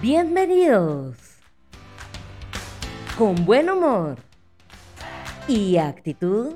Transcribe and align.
Bienvenidos. 0.00 1.18
Con 3.18 3.44
buen 3.44 3.68
humor 3.68 4.16
y 5.46 5.76
actitud, 5.76 6.54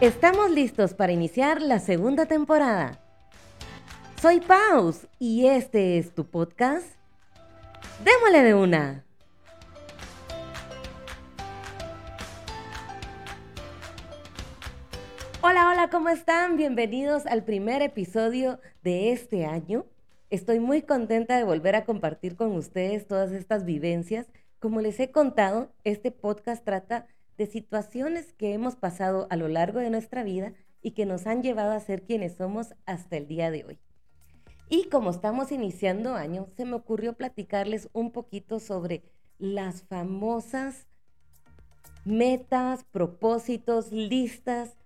estamos 0.00 0.52
listos 0.52 0.94
para 0.94 1.10
iniciar 1.10 1.60
la 1.60 1.80
segunda 1.80 2.26
temporada. 2.26 3.00
Soy 4.22 4.38
Paus 4.38 5.08
y 5.18 5.46
este 5.46 5.98
es 5.98 6.14
tu 6.14 6.24
podcast. 6.24 6.86
Démosle 8.04 8.42
de 8.44 8.54
una. 8.54 9.04
Hola, 15.42 15.70
hola, 15.70 15.90
¿cómo 15.90 16.10
están? 16.10 16.56
Bienvenidos 16.56 17.26
al 17.26 17.42
primer 17.42 17.82
episodio 17.82 18.60
de 18.84 19.10
este 19.10 19.44
año. 19.44 19.86
Estoy 20.28 20.58
muy 20.58 20.82
contenta 20.82 21.36
de 21.36 21.44
volver 21.44 21.76
a 21.76 21.84
compartir 21.84 22.34
con 22.34 22.50
ustedes 22.56 23.06
todas 23.06 23.30
estas 23.30 23.64
vivencias. 23.64 24.26
Como 24.58 24.80
les 24.80 24.98
he 24.98 25.12
contado, 25.12 25.70
este 25.84 26.10
podcast 26.10 26.64
trata 26.64 27.06
de 27.38 27.46
situaciones 27.46 28.32
que 28.32 28.52
hemos 28.52 28.74
pasado 28.74 29.28
a 29.30 29.36
lo 29.36 29.46
largo 29.46 29.78
de 29.78 29.90
nuestra 29.90 30.24
vida 30.24 30.52
y 30.82 30.92
que 30.92 31.06
nos 31.06 31.28
han 31.28 31.44
llevado 31.44 31.70
a 31.70 31.80
ser 31.80 32.02
quienes 32.02 32.34
somos 32.34 32.74
hasta 32.86 33.16
el 33.16 33.28
día 33.28 33.52
de 33.52 33.64
hoy. 33.66 33.78
Y 34.68 34.88
como 34.88 35.10
estamos 35.10 35.52
iniciando 35.52 36.14
año, 36.16 36.48
se 36.56 36.64
me 36.64 36.74
ocurrió 36.74 37.12
platicarles 37.12 37.88
un 37.92 38.10
poquito 38.10 38.58
sobre 38.58 39.04
las 39.38 39.82
famosas 39.82 40.88
metas, 42.04 42.82
propósitos, 42.90 43.92
listas 43.92 44.76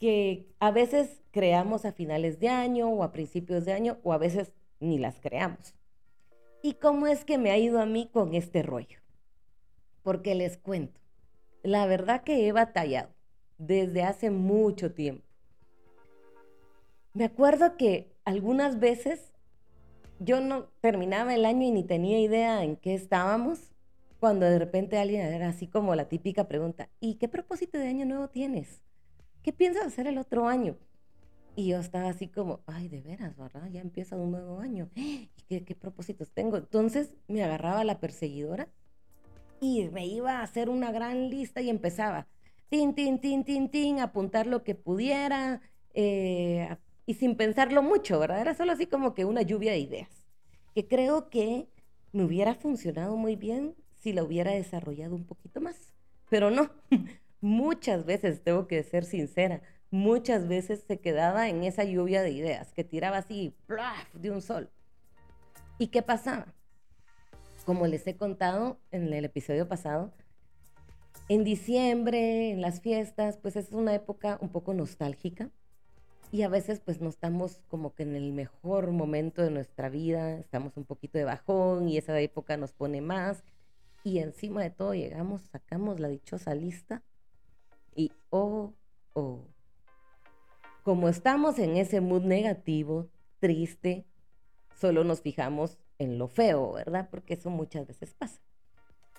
que 0.00 0.48
a 0.58 0.72
veces 0.72 1.22
creamos 1.30 1.84
a 1.84 1.92
finales 1.92 2.40
de 2.40 2.48
año 2.48 2.88
o 2.88 3.04
a 3.04 3.12
principios 3.12 3.64
de 3.64 3.74
año 3.74 3.98
o 4.02 4.12
a 4.12 4.18
veces 4.18 4.52
ni 4.82 4.98
las 4.98 5.20
creamos. 5.20 5.74
¿Y 6.62 6.74
cómo 6.74 7.06
es 7.06 7.24
que 7.24 7.38
me 7.38 7.50
ha 7.50 7.58
ido 7.58 7.80
a 7.80 7.86
mí 7.86 8.08
con 8.12 8.34
este 8.34 8.62
rollo? 8.62 8.98
Porque 10.02 10.34
les 10.34 10.58
cuento, 10.58 11.00
la 11.62 11.86
verdad 11.86 12.22
que 12.22 12.46
he 12.46 12.52
batallado 12.52 13.10
desde 13.58 14.02
hace 14.02 14.30
mucho 14.30 14.92
tiempo. 14.92 15.24
Me 17.14 17.24
acuerdo 17.24 17.76
que 17.76 18.12
algunas 18.24 18.80
veces 18.80 19.32
yo 20.18 20.40
no 20.40 20.64
terminaba 20.80 21.34
el 21.34 21.44
año 21.44 21.66
y 21.66 21.70
ni 21.70 21.84
tenía 21.84 22.20
idea 22.20 22.64
en 22.64 22.76
qué 22.76 22.94
estábamos, 22.94 23.72
cuando 24.20 24.46
de 24.46 24.58
repente 24.58 24.98
alguien 24.98 25.26
era 25.26 25.48
así 25.48 25.66
como 25.66 25.96
la 25.96 26.08
típica 26.08 26.46
pregunta, 26.46 26.88
¿y 27.00 27.16
qué 27.16 27.28
propósito 27.28 27.76
de 27.76 27.88
año 27.88 28.06
nuevo 28.06 28.28
tienes? 28.28 28.80
¿Qué 29.42 29.52
piensas 29.52 29.84
hacer 29.84 30.06
el 30.06 30.18
otro 30.18 30.46
año? 30.46 30.76
Y 31.54 31.68
yo 31.68 31.78
estaba 31.78 32.08
así 32.08 32.28
como, 32.28 32.60
ay, 32.66 32.88
de 32.88 33.02
veras, 33.02 33.36
¿verdad? 33.36 33.68
Ya 33.70 33.80
empieza 33.80 34.16
un 34.16 34.30
nuevo 34.30 34.58
año. 34.60 34.88
¿Y 34.94 35.60
qué, 35.60 35.74
propósitos 35.74 36.30
tengo? 36.32 36.56
Entonces 36.56 37.12
me 37.28 37.42
agarraba 37.44 37.84
la 37.84 38.00
perseguidora 38.00 38.68
y 39.60 39.88
me 39.90 40.06
iba 40.06 40.38
a 40.38 40.42
hacer 40.42 40.70
una 40.70 40.90
gran 40.92 41.28
lista 41.28 41.60
y 41.60 41.68
empezaba, 41.68 42.26
tin, 42.68 42.94
tin, 42.94 43.20
tin, 43.20 43.44
tin, 43.44 43.68
tin, 43.68 44.00
apuntar 44.00 44.46
lo 44.46 44.64
que 44.64 44.74
pudiera 44.74 45.60
eh, 45.94 46.74
y 47.06 47.14
sin 47.14 47.36
pensarlo 47.36 47.82
mucho, 47.82 48.18
¿verdad? 48.18 48.40
Era 48.40 48.54
solo 48.54 48.72
así 48.72 48.86
como 48.86 49.14
que 49.14 49.24
una 49.26 49.42
lluvia 49.42 49.72
de 49.72 49.78
ideas, 49.78 50.26
que 50.74 50.88
creo 50.88 51.28
que 51.28 51.68
me 52.12 52.24
hubiera 52.24 52.54
funcionado 52.54 53.16
muy 53.16 53.36
bien 53.36 53.74
si 53.98 54.12
la 54.12 54.24
hubiera 54.24 54.52
desarrollado 54.52 55.14
un 55.14 55.24
poquito 55.24 55.60
más, 55.60 55.92
pero 56.28 56.50
no, 56.50 56.70
muchas 57.40 58.04
veces, 58.06 58.42
tengo 58.42 58.66
que 58.66 58.82
ser 58.82 59.04
sincera, 59.04 59.62
muchas 59.92 60.48
veces 60.48 60.82
se 60.88 60.98
quedaba 60.98 61.50
en 61.50 61.62
esa 61.62 61.84
lluvia 61.84 62.22
de 62.22 62.30
ideas 62.30 62.72
que 62.72 62.82
tiraba 62.82 63.18
así 63.18 63.54
de 64.14 64.30
un 64.30 64.40
sol. 64.40 64.70
¿Y 65.78 65.88
qué 65.88 66.02
pasaba? 66.02 66.46
Como 67.66 67.86
les 67.86 68.06
he 68.06 68.16
contado 68.16 68.80
en 68.90 69.12
el 69.12 69.24
episodio 69.26 69.68
pasado, 69.68 70.10
en 71.28 71.44
diciembre, 71.44 72.50
en 72.50 72.62
las 72.62 72.80
fiestas, 72.80 73.36
pues 73.36 73.54
es 73.54 73.72
una 73.72 73.94
época 73.94 74.38
un 74.40 74.48
poco 74.48 74.72
nostálgica 74.72 75.50
y 76.32 76.40
a 76.40 76.48
veces 76.48 76.80
pues 76.80 77.02
no 77.02 77.10
estamos 77.10 77.60
como 77.68 77.94
que 77.94 78.02
en 78.02 78.16
el 78.16 78.32
mejor 78.32 78.92
momento 78.92 79.42
de 79.42 79.50
nuestra 79.50 79.90
vida, 79.90 80.38
estamos 80.38 80.74
un 80.78 80.84
poquito 80.84 81.18
de 81.18 81.24
bajón 81.24 81.90
y 81.90 81.98
esa 81.98 82.18
época 82.18 82.56
nos 82.56 82.72
pone 82.72 83.02
más 83.02 83.44
y 84.04 84.20
encima 84.20 84.62
de 84.62 84.70
todo 84.70 84.94
llegamos, 84.94 85.42
sacamos 85.42 86.00
la 86.00 86.08
dichosa 86.08 86.54
lista 86.54 87.02
y 87.94 88.10
oh, 88.30 88.72
oh, 89.12 89.51
como 90.82 91.08
estamos 91.08 91.58
en 91.58 91.76
ese 91.76 92.00
mood 92.00 92.22
negativo, 92.22 93.08
triste, 93.38 94.06
solo 94.78 95.04
nos 95.04 95.20
fijamos 95.20 95.78
en 95.98 96.18
lo 96.18 96.28
feo, 96.28 96.72
¿verdad? 96.72 97.08
Porque 97.10 97.34
eso 97.34 97.50
muchas 97.50 97.86
veces 97.86 98.14
pasa. 98.14 98.40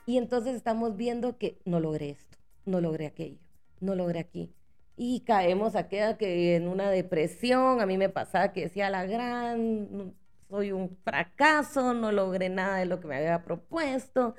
Y 0.06 0.18
entonces 0.18 0.56
estamos 0.56 0.97
viendo 0.97 1.38
que 1.38 1.59
no 1.66 1.79
logré 1.79 2.09
esto, 2.09 2.38
no 2.66 2.81
logré 2.81 3.06
aquello, 3.07 3.40
no 3.79 3.96
logré 3.96 4.19
aquí. 4.19 4.53
Y 4.96 5.22
caemos 5.22 5.75
a 5.75 5.88
queda 5.88 6.18
que 6.18 6.56
en 6.56 6.68
una 6.68 6.90
depresión, 6.90 7.81
a 7.81 7.85
mí 7.85 7.97
me 7.97 8.09
pasaba 8.09 8.51
que 8.51 8.63
decía 8.63 8.90
la 8.90 9.06
gran, 9.06 10.13
soy 10.50 10.72
un 10.72 10.97
fracaso, 11.03 11.94
no 11.94 12.12
logré 12.12 12.50
nada 12.50 12.78
de 12.78 12.85
lo 12.85 13.00
que 13.00 13.07
me 13.07 13.16
había 13.16 13.44
propuesto. 13.44 14.35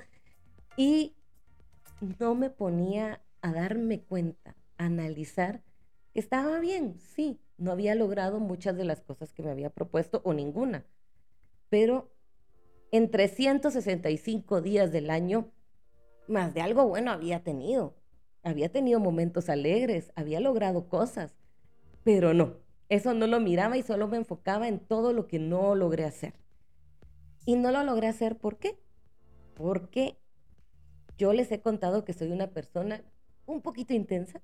Y 0.77 1.15
no 2.19 2.35
me 2.35 2.49
ponía 2.49 3.21
a 3.41 3.51
darme 3.51 4.01
cuenta, 4.01 4.55
a 4.77 4.85
analizar 4.85 5.63
estaba 6.15 6.59
bien, 6.59 6.97
sí, 6.97 7.39
no 7.57 7.71
había 7.71 7.93
logrado 7.95 8.39
muchas 8.39 8.75
de 8.75 8.85
las 8.85 9.01
cosas 9.01 9.33
que 9.33 9.43
me 9.43 9.51
había 9.51 9.69
propuesto 9.69 10.21
o 10.23 10.33
ninguna, 10.33 10.85
pero 11.69 12.11
en 12.91 13.11
365 13.11 14.61
días 14.61 14.91
del 14.91 15.09
año, 15.09 15.51
más 16.27 16.53
de 16.53 16.61
algo 16.61 16.87
bueno 16.87 17.11
había 17.11 17.43
tenido. 17.43 17.95
Había 18.43 18.69
tenido 18.69 18.99
momentos 18.99 19.49
alegres, 19.49 20.11
había 20.15 20.39
logrado 20.39 20.87
cosas, 20.87 21.35
pero 22.03 22.33
no, 22.33 22.57
eso 22.89 23.13
no 23.13 23.27
lo 23.27 23.39
miraba 23.39 23.77
y 23.77 23.81
solo 23.81 24.07
me 24.07 24.17
enfocaba 24.17 24.67
en 24.67 24.79
todo 24.79 25.13
lo 25.13 25.27
que 25.27 25.39
no 25.39 25.75
logré 25.75 26.05
hacer. 26.05 26.35
Y 27.45 27.55
no 27.55 27.71
lo 27.71 27.83
logré 27.83 28.07
hacer, 28.07 28.37
¿por 28.37 28.57
qué? 28.57 28.79
Porque 29.55 30.17
yo 31.17 31.33
les 31.33 31.51
he 31.51 31.59
contado 31.59 32.05
que 32.05 32.13
soy 32.13 32.31
una 32.31 32.51
persona 32.51 33.03
un 33.45 33.61
poquito 33.61 33.93
intensa, 33.93 34.41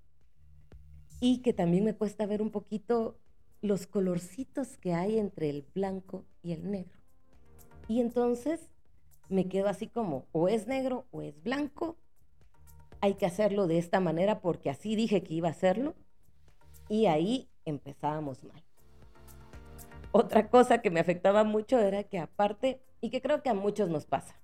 y 1.22 1.38
que 1.38 1.54
también 1.54 1.86
me 1.86 1.96
cuesta 1.96 2.26
ver 2.26 2.42
un 2.42 2.50
poquito 2.50 3.16
los 3.62 3.86
colorcitos 3.86 4.76
que 4.78 4.96
hay 4.96 5.20
entre 5.20 5.52
el 5.52 5.64
blanco 5.74 6.26
y 6.42 6.52
el 6.52 6.70
negro. 6.70 6.98
Y 7.88 8.02
entonces 8.02 8.60
me 9.30 9.48
quedo 9.48 9.70
así 9.70 9.88
como, 9.88 10.26
o 10.32 10.50
es 10.50 10.66
negro 10.66 11.06
o 11.12 11.22
es 11.22 11.42
blanco, 11.44 11.96
hay 13.02 13.14
que 13.14 13.28
hacerlo 13.28 13.68
de 13.68 13.78
esta 13.78 14.00
manera 14.00 14.42
porque 14.42 14.72
así 14.72 14.96
dije 14.96 15.24
que 15.24 15.36
iba 15.36 15.48
a 15.48 15.52
hacerlo. 15.52 15.94
Y 16.90 17.06
ahí 17.06 17.50
empezábamos 17.66 18.44
mal. 18.44 18.64
Otra 20.12 20.50
cosa 20.50 20.82
que 20.82 20.90
me 20.90 21.00
afectaba 21.00 21.44
mucho 21.44 21.80
era 21.80 22.04
que 22.04 22.18
aparte, 22.18 22.82
y 23.00 23.12
que 23.12 23.22
creo 23.22 23.44
que 23.44 23.50
a 23.50 23.54
muchos 23.54 23.90
nos 23.90 24.06
pasa, 24.06 24.36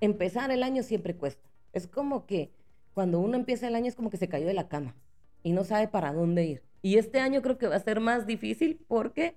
empezar 0.00 0.50
el 0.50 0.62
año 0.62 0.82
siempre 0.82 1.16
cuesta. 1.16 1.48
Es 1.74 1.86
como 1.86 2.24
que 2.24 2.50
cuando 2.94 3.20
uno 3.20 3.36
empieza 3.36 3.68
el 3.68 3.74
año 3.74 3.88
es 3.88 3.94
como 3.94 4.10
que 4.10 4.16
se 4.16 4.28
cayó 4.28 4.46
de 4.46 4.54
la 4.54 4.68
cama 4.68 4.96
y 5.44 5.52
no 5.52 5.62
sabe 5.62 5.86
para 5.86 6.12
dónde 6.12 6.44
ir. 6.44 6.62
Y 6.82 6.98
este 6.98 7.20
año 7.20 7.40
creo 7.40 7.56
que 7.56 7.68
va 7.68 7.76
a 7.76 7.80
ser 7.80 8.00
más 8.00 8.26
difícil 8.26 8.84
porque 8.88 9.36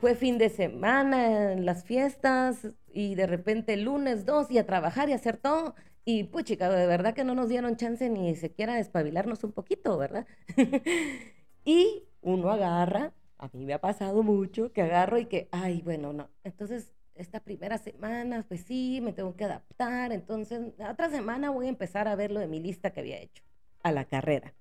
fue 0.00 0.14
fin 0.14 0.36
de 0.36 0.50
semana, 0.50 1.52
en 1.52 1.64
las 1.64 1.84
fiestas 1.84 2.68
y 2.92 3.14
de 3.14 3.26
repente 3.26 3.76
lunes 3.78 4.26
dos 4.26 4.50
y 4.50 4.58
a 4.58 4.66
trabajar 4.66 5.08
y 5.08 5.14
hacer 5.14 5.38
todo. 5.38 5.74
Y 6.04 6.24
pues 6.24 6.44
chica, 6.44 6.68
de 6.68 6.86
verdad 6.86 7.14
que 7.14 7.24
no 7.24 7.34
nos 7.34 7.48
dieron 7.48 7.76
chance 7.76 8.08
ni 8.10 8.34
siquiera 8.36 8.74
despabilarnos 8.74 9.42
un 9.42 9.52
poquito, 9.52 9.96
¿verdad? 9.96 10.26
y 11.64 12.04
uno 12.20 12.50
agarra, 12.50 13.12
a 13.38 13.48
mí 13.52 13.64
me 13.64 13.74
ha 13.74 13.80
pasado 13.80 14.22
mucho, 14.22 14.72
que 14.72 14.82
agarro 14.82 15.18
y 15.18 15.26
que, 15.26 15.48
ay, 15.50 15.82
bueno, 15.82 16.12
no. 16.12 16.28
Entonces, 16.44 16.92
esta 17.14 17.40
primera 17.40 17.78
semana, 17.78 18.44
pues 18.46 18.62
sí, 18.62 19.00
me 19.02 19.12
tengo 19.12 19.34
que 19.36 19.44
adaptar. 19.44 20.12
Entonces, 20.12 20.74
la 20.78 20.92
otra 20.92 21.10
semana 21.10 21.50
voy 21.50 21.66
a 21.66 21.70
empezar 21.70 22.08
a 22.08 22.16
ver 22.16 22.30
lo 22.30 22.40
de 22.40 22.46
mi 22.46 22.60
lista 22.60 22.90
que 22.90 23.00
había 23.00 23.18
hecho 23.18 23.42
a 23.82 23.92
la 23.92 24.04
carrera. 24.04 24.54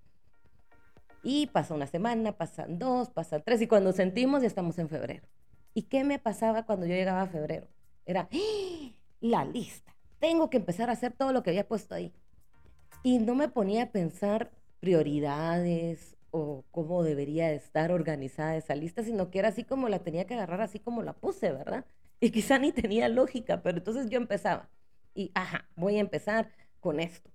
Y 1.27 1.47
pasa 1.47 1.73
una 1.73 1.87
semana, 1.87 2.33
pasan 2.33 2.77
dos, 2.77 3.09
pasan 3.09 3.41
tres, 3.43 3.59
y 3.59 3.67
cuando 3.67 3.91
sentimos 3.93 4.41
ya 4.41 4.47
estamos 4.47 4.77
en 4.77 4.89
febrero. 4.89 5.27
¿Y 5.73 5.81
qué 5.81 6.03
me 6.03 6.19
pasaba 6.19 6.67
cuando 6.67 6.85
yo 6.85 6.93
llegaba 6.93 7.23
a 7.23 7.27
febrero? 7.27 7.67
Era 8.05 8.29
¡Ah! 8.31 8.91
la 9.21 9.43
lista. 9.43 9.95
Tengo 10.19 10.51
que 10.51 10.57
empezar 10.57 10.87
a 10.91 10.93
hacer 10.93 11.13
todo 11.13 11.33
lo 11.33 11.41
que 11.41 11.49
había 11.49 11.67
puesto 11.67 11.95
ahí. 11.95 12.13
Y 13.01 13.17
no 13.17 13.33
me 13.33 13.49
ponía 13.49 13.83
a 13.83 13.91
pensar 13.91 14.51
prioridades 14.79 16.15
o 16.29 16.63
cómo 16.69 17.01
debería 17.01 17.51
estar 17.53 17.91
organizada 17.91 18.55
esa 18.55 18.75
lista, 18.75 19.03
sino 19.03 19.31
que 19.31 19.39
era 19.39 19.47
así 19.47 19.63
como 19.63 19.89
la 19.89 20.03
tenía 20.03 20.27
que 20.27 20.35
agarrar, 20.35 20.61
así 20.61 20.79
como 20.79 21.01
la 21.01 21.13
puse, 21.13 21.51
¿verdad? 21.51 21.85
Y 22.19 22.29
quizá 22.29 22.59
ni 22.59 22.71
tenía 22.71 23.09
lógica, 23.09 23.63
pero 23.63 23.79
entonces 23.79 24.11
yo 24.11 24.17
empezaba. 24.17 24.69
Y, 25.15 25.31
ajá, 25.33 25.67
voy 25.75 25.97
a 25.97 26.01
empezar 26.01 26.51
con 26.79 26.99
esto. 26.99 27.31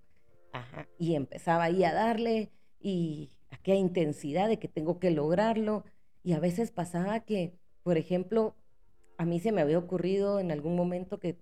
Ajá. 0.53 0.87
Y 0.97 1.17
empezaba 1.17 1.65
ahí 1.65 1.83
a 1.83 1.93
darle 1.93 2.53
y 2.79 3.31
aquella 3.51 3.79
intensidad 3.79 4.49
de 4.49 4.59
que 4.59 4.69
tengo 4.69 4.99
que 4.99 5.11
lograrlo. 5.11 5.85
Y 6.23 6.33
a 6.33 6.41
veces 6.41 6.71
pasaba 6.71 7.21
que, 7.21 7.59
por 7.83 7.97
ejemplo, 7.97 8.57
a 9.17 9.25
mí 9.25 9.41
se 9.41 9.53
me 9.53 9.61
había 9.61 9.79
ocurrido 9.79 10.41
en 10.41 10.51
algún 10.51 10.77
momento 10.77 11.19
que 11.19 11.39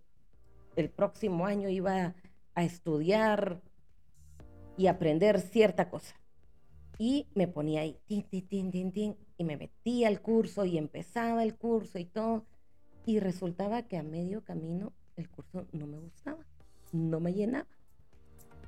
el 0.76 0.90
próximo 0.90 1.46
año 1.46 1.68
iba 1.68 2.14
a 2.54 2.64
estudiar 2.64 3.60
y 4.76 4.86
aprender 4.86 5.40
cierta 5.40 5.90
cosa. 5.90 6.14
Y 6.98 7.28
me 7.34 7.46
ponía 7.46 7.82
ahí, 7.82 7.98
tin, 8.06 8.22
tin, 8.24 8.70
tin, 8.70 8.92
tin, 8.92 9.16
y 9.36 9.44
me 9.44 9.56
metía 9.56 10.08
al 10.08 10.20
curso 10.20 10.64
y 10.64 10.78
empezaba 10.78 11.42
el 11.42 11.56
curso 11.56 11.98
y 11.98 12.04
todo. 12.04 12.44
Y 13.06 13.20
resultaba 13.20 13.82
que 13.82 13.96
a 13.96 14.02
medio 14.02 14.44
camino 14.44 14.92
el 15.16 15.28
curso 15.28 15.66
no 15.72 15.86
me 15.86 15.98
gustaba, 15.98 16.44
no 16.92 17.20
me 17.20 17.32
llenaba. 17.32 17.68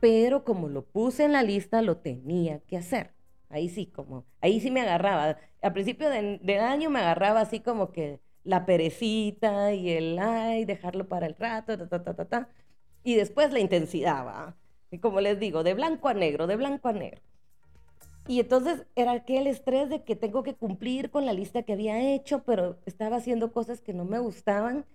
Pero 0.00 0.44
como 0.44 0.68
lo 0.68 0.84
puse 0.84 1.24
en 1.24 1.32
la 1.32 1.42
lista, 1.42 1.82
lo 1.82 1.98
tenía 1.98 2.60
que 2.60 2.76
hacer. 2.76 3.12
Ahí 3.50 3.68
sí, 3.68 3.86
como, 3.86 4.26
ahí 4.40 4.60
sí 4.60 4.70
me 4.70 4.80
agarraba. 4.80 5.38
A 5.62 5.72
principio 5.72 6.08
de 6.10 6.58
año 6.60 6.90
me 6.90 7.00
agarraba 7.00 7.40
así 7.40 7.60
como 7.60 7.92
que 7.92 8.20
la 8.44 8.66
perecita 8.66 9.72
y 9.74 9.90
el, 9.90 10.18
ay, 10.18 10.64
dejarlo 10.64 11.08
para 11.08 11.26
el 11.26 11.36
rato, 11.36 11.76
ta, 11.78 11.88
ta, 11.88 12.02
ta, 12.02 12.14
ta, 12.14 12.24
ta. 12.26 12.48
Y 13.04 13.16
después 13.16 13.52
la 13.52 13.60
intensidad, 13.60 14.26
¿va? 14.26 14.56
Y 14.90 14.98
como 14.98 15.20
les 15.20 15.38
digo, 15.38 15.62
de 15.62 15.74
blanco 15.74 16.08
a 16.08 16.14
negro, 16.14 16.46
de 16.46 16.56
blanco 16.56 16.88
a 16.88 16.92
negro. 16.92 17.20
Y 18.26 18.40
entonces 18.40 18.86
era 18.94 19.12
aquel 19.12 19.46
estrés 19.46 19.88
de 19.88 20.04
que 20.04 20.16
tengo 20.16 20.42
que 20.42 20.54
cumplir 20.54 21.10
con 21.10 21.26
la 21.26 21.32
lista 21.32 21.62
que 21.62 21.72
había 21.72 22.00
hecho, 22.14 22.44
pero 22.44 22.78
estaba 22.86 23.16
haciendo 23.16 23.52
cosas 23.52 23.80
que 23.80 23.92
no 23.94 24.04
me 24.04 24.18
gustaban. 24.18 24.86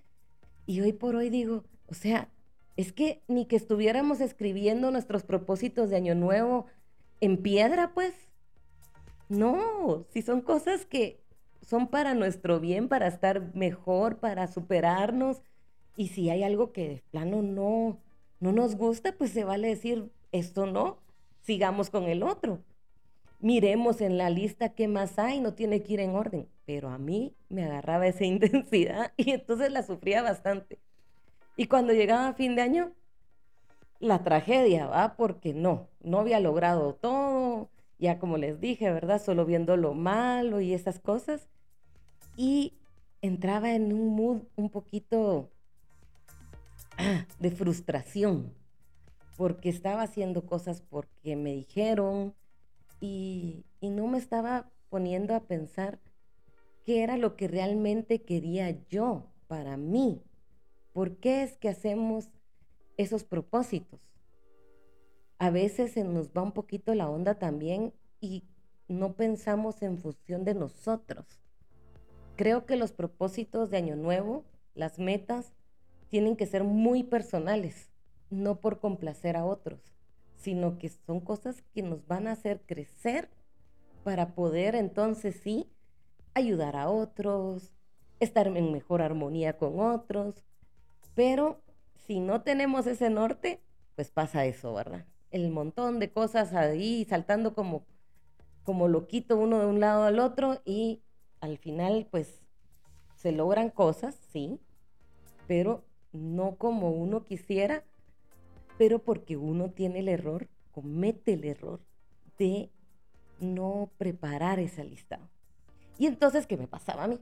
Y 0.66 0.82
hoy 0.82 0.94
por 0.94 1.16
hoy 1.16 1.30
digo, 1.30 1.64
o 1.88 1.94
sea, 1.94 2.30
es 2.78 2.94
que 2.94 3.24
ni 3.28 3.46
que 3.46 3.56
estuviéramos 3.56 4.22
escribiendo 4.22 4.92
nuestros 4.92 5.24
propósitos 5.24 5.90
de 5.90 5.98
año 5.98 6.16
nuevo 6.16 6.68
en 7.22 7.38
piedra, 7.42 7.94
pues. 7.94 8.14
No, 9.30 10.06
si 10.10 10.22
son 10.22 10.42
cosas 10.42 10.86
que 10.86 11.22
son 11.62 11.88
para 11.88 12.14
nuestro 12.14 12.60
bien, 12.60 12.88
para 12.88 13.08
estar 13.08 13.56
mejor, 13.56 14.20
para 14.20 14.48
superarnos. 14.48 15.42
Y 15.98 16.10
si 16.10 16.30
hay 16.30 16.44
algo 16.44 16.72
que 16.72 16.90
de 16.90 17.04
plano 17.12 17.42
no, 17.42 18.00
no 18.40 18.52
nos 18.52 18.76
gusta, 18.76 19.14
pues 19.18 19.32
se 19.32 19.44
vale 19.44 19.70
decir, 19.70 20.12
esto 20.32 20.66
no, 20.66 21.00
sigamos 21.42 21.90
con 21.90 22.04
el 22.04 22.22
otro. 22.24 22.62
Miremos 23.40 24.02
en 24.02 24.18
la 24.18 24.30
lista 24.30 24.74
qué 24.76 24.88
más 24.88 25.20
hay, 25.20 25.40
no 25.40 25.54
tiene 25.54 25.82
que 25.84 25.94
ir 25.94 26.00
en 26.00 26.16
orden. 26.16 26.48
Pero 26.66 26.90
a 26.90 26.98
mí 26.98 27.36
me 27.50 27.64
agarraba 27.66 28.08
esa 28.08 28.26
intensidad 28.26 29.14
y 29.18 29.32
entonces 29.32 29.72
la 29.72 29.84
sufría 29.84 30.22
bastante. 30.22 30.80
Y 31.58 31.68
cuando 31.68 31.94
llegaba 31.94 32.34
fin 32.34 32.56
de 32.56 32.62
año, 32.62 32.92
la 34.00 34.24
tragedia, 34.24 34.88
¿va? 34.88 35.16
Porque 35.16 35.54
no, 35.54 35.88
no 36.02 36.20
había 36.20 36.40
logrado 36.40 36.96
todo, 36.96 37.70
ya 37.98 38.20
como 38.20 38.38
les 38.38 38.60
dije, 38.60 38.92
¿verdad? 38.92 39.22
Solo 39.22 39.46
viendo 39.46 39.78
lo 39.78 39.94
malo 39.94 40.62
y 40.62 40.74
esas 40.74 41.00
cosas. 41.00 41.48
Y 42.36 42.74
entraba 43.22 43.74
en 43.74 43.94
un 43.94 44.16
mood 44.16 44.44
un 44.56 44.70
poquito 44.70 45.50
de 47.40 47.52
frustración, 47.52 48.54
porque 49.38 49.70
estaba 49.70 50.04
haciendo 50.04 50.46
cosas 50.46 50.82
porque 50.82 51.36
me 51.36 51.54
dijeron 51.54 52.34
y, 53.00 53.66
y 53.80 53.90
no 53.90 54.08
me 54.08 54.18
estaba 54.18 54.70
poniendo 54.90 55.36
a 55.36 55.42
pensar 55.42 56.00
qué 56.86 57.04
era 57.04 57.18
lo 57.18 57.36
que 57.36 57.48
realmente 57.48 58.22
quería 58.22 58.72
yo 58.88 59.32
para 59.48 59.76
mí. 59.78 60.22
¿Por 60.94 61.18
qué 61.18 61.44
es 61.44 61.58
que 61.58 61.68
hacemos 61.68 62.30
esos 62.98 63.24
propósitos? 63.24 64.00
A 65.38 65.50
veces 65.50 65.92
se 65.92 66.04
nos 66.04 66.30
va 66.30 66.42
un 66.42 66.54
poquito 66.54 66.96
la 66.96 67.10
onda 67.10 67.36
también 67.36 67.94
y 68.22 68.46
no 68.88 69.14
pensamos 69.14 69.82
en 69.82 69.98
función 69.98 70.46
de 70.46 70.54
nosotros. 70.54 71.26
Creo 72.36 72.66
que 72.66 72.76
los 72.76 72.92
propósitos 72.92 73.70
de 73.70 73.78
Año 73.78 73.96
Nuevo, 73.96 74.46
las 74.74 75.00
metas, 75.00 75.54
tienen 76.10 76.36
que 76.36 76.46
ser 76.46 76.64
muy 76.64 77.04
personales, 77.04 77.90
no 78.30 78.60
por 78.62 78.80
complacer 78.80 79.36
a 79.36 79.46
otros, 79.46 79.82
sino 80.36 80.78
que 80.78 80.90
son 80.90 81.20
cosas 81.20 81.62
que 81.74 81.82
nos 81.82 82.08
van 82.08 82.28
a 82.28 82.34
hacer 82.34 82.62
crecer 82.66 83.30
para 84.04 84.36
poder 84.36 84.76
entonces 84.76 85.36
sí 85.42 85.70
ayudar 86.34 86.76
a 86.76 86.90
otros, 86.90 87.74
estar 88.20 88.48
en 88.48 88.72
mejor 88.72 89.02
armonía 89.02 89.58
con 89.58 89.80
otros. 89.80 90.46
Pero 91.16 91.62
si 92.06 92.20
no 92.20 92.42
tenemos 92.42 92.88
ese 92.88 93.10
norte, 93.10 93.62
pues 93.96 94.12
pasa 94.12 94.46
eso, 94.46 94.74
¿verdad? 94.74 95.06
El 95.36 95.52
montón 95.52 96.00
de 96.00 96.14
cosas 96.14 96.54
ahí 96.54 97.04
saltando 97.10 97.54
como, 97.54 97.84
como 98.64 98.88
loquito 98.88 99.36
uno 99.36 99.60
de 99.60 99.66
un 99.66 99.82
lado 99.82 100.06
al 100.06 100.20
otro 100.20 100.62
y 100.64 101.02
al 101.42 101.58
final 101.58 102.08
pues 102.10 102.40
se 103.18 103.34
logran 103.34 103.70
cosas, 103.70 104.16
sí, 104.32 104.62
pero 105.46 105.84
no 106.14 106.56
como 106.56 106.90
uno 106.92 107.26
quisiera, 107.26 107.84
pero 108.78 109.00
porque 109.00 109.36
uno 109.36 109.72
tiene 109.72 110.00
el 110.00 110.08
error, 110.08 110.48
comete 110.72 111.34
el 111.34 111.44
error 111.44 111.82
de 112.38 112.72
no 113.42 113.92
preparar 113.98 114.60
esa 114.60 114.86
lista. 114.86 115.20
Y 115.98 116.06
entonces, 116.06 116.48
¿qué 116.48 116.56
me 116.56 116.68
pasaba 116.68 117.04
a 117.04 117.08
mí? 117.10 117.20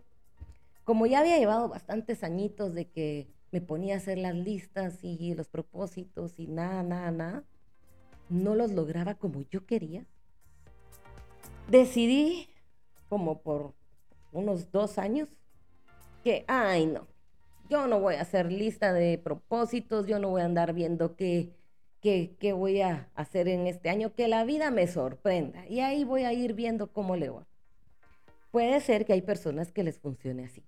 Como 0.84 1.08
ya 1.08 1.22
había 1.22 1.40
llevado 1.40 1.68
bastantes 1.68 2.24
añitos 2.24 2.76
de 2.76 2.92
que 2.92 3.28
me 3.52 3.60
ponía 3.60 3.96
a 3.96 3.98
hacer 3.98 4.20
las 4.20 4.36
listas 4.36 5.04
y 5.04 5.34
los 5.34 5.48
propósitos 5.48 6.40
y 6.40 6.46
nada, 6.46 6.84
nada, 6.84 7.10
nada, 7.10 7.44
no 8.34 8.56
los 8.56 8.72
lograba 8.72 9.16
como 9.16 9.42
yo 9.44 9.66
quería, 9.66 10.06
decidí, 11.68 12.50
como 13.08 13.42
por 13.42 13.74
unos 14.32 14.72
dos 14.72 14.98
años, 14.98 15.30
que, 16.24 16.44
ay, 16.48 16.88
no, 16.88 17.08
yo 17.70 17.88
no 17.88 18.00
voy 18.00 18.16
a 18.16 18.22
hacer 18.22 18.52
lista 18.52 18.92
de 18.92 19.18
propósitos, 19.18 20.08
yo 20.08 20.20
no 20.20 20.30
voy 20.30 20.42
a 20.42 20.46
andar 20.46 20.74
viendo 20.74 21.16
qué, 21.16 21.52
qué, 22.02 22.36
qué 22.40 22.54
voy 22.54 22.82
a 22.82 23.10
hacer 23.14 23.48
en 23.48 23.68
este 23.68 23.90
año, 23.90 24.14
que 24.16 24.28
la 24.28 24.44
vida 24.46 24.72
me 24.72 24.88
sorprenda. 24.88 25.68
Y 25.68 25.82
ahí 25.82 26.04
voy 26.04 26.24
a 26.24 26.34
ir 26.34 26.54
viendo 26.54 26.92
cómo 26.92 27.16
le 27.16 27.30
va. 27.30 27.46
Puede 28.52 28.80
ser 28.82 29.06
que 29.06 29.14
hay 29.14 29.22
personas 29.22 29.72
que 29.72 29.84
les 29.84 30.00
funcione 30.00 30.46
así, 30.46 30.64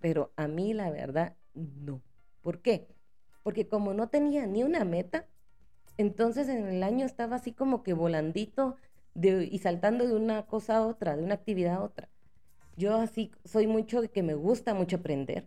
pero 0.00 0.32
a 0.36 0.46
mí 0.46 0.72
la 0.72 0.90
verdad 0.90 1.34
no. 1.54 2.00
¿Por 2.42 2.60
qué? 2.60 2.86
Porque 3.42 3.66
como 3.66 3.92
no 3.92 4.08
tenía 4.08 4.46
ni 4.46 4.62
una 4.62 4.84
meta, 4.84 5.26
entonces 6.02 6.48
en 6.48 6.66
el 6.68 6.82
año 6.82 7.06
estaba 7.06 7.36
así 7.36 7.52
como 7.52 7.82
que 7.82 7.94
volandito 7.94 8.76
de, 9.14 9.48
y 9.50 9.58
saltando 9.58 10.06
de 10.06 10.14
una 10.14 10.46
cosa 10.46 10.76
a 10.78 10.86
otra, 10.86 11.16
de 11.16 11.24
una 11.24 11.34
actividad 11.34 11.76
a 11.76 11.82
otra. 11.82 12.08
Yo 12.76 12.96
así 12.96 13.30
soy 13.44 13.66
mucho 13.66 14.02
que 14.10 14.22
me 14.22 14.34
gusta 14.34 14.74
mucho 14.74 14.96
aprender 14.96 15.46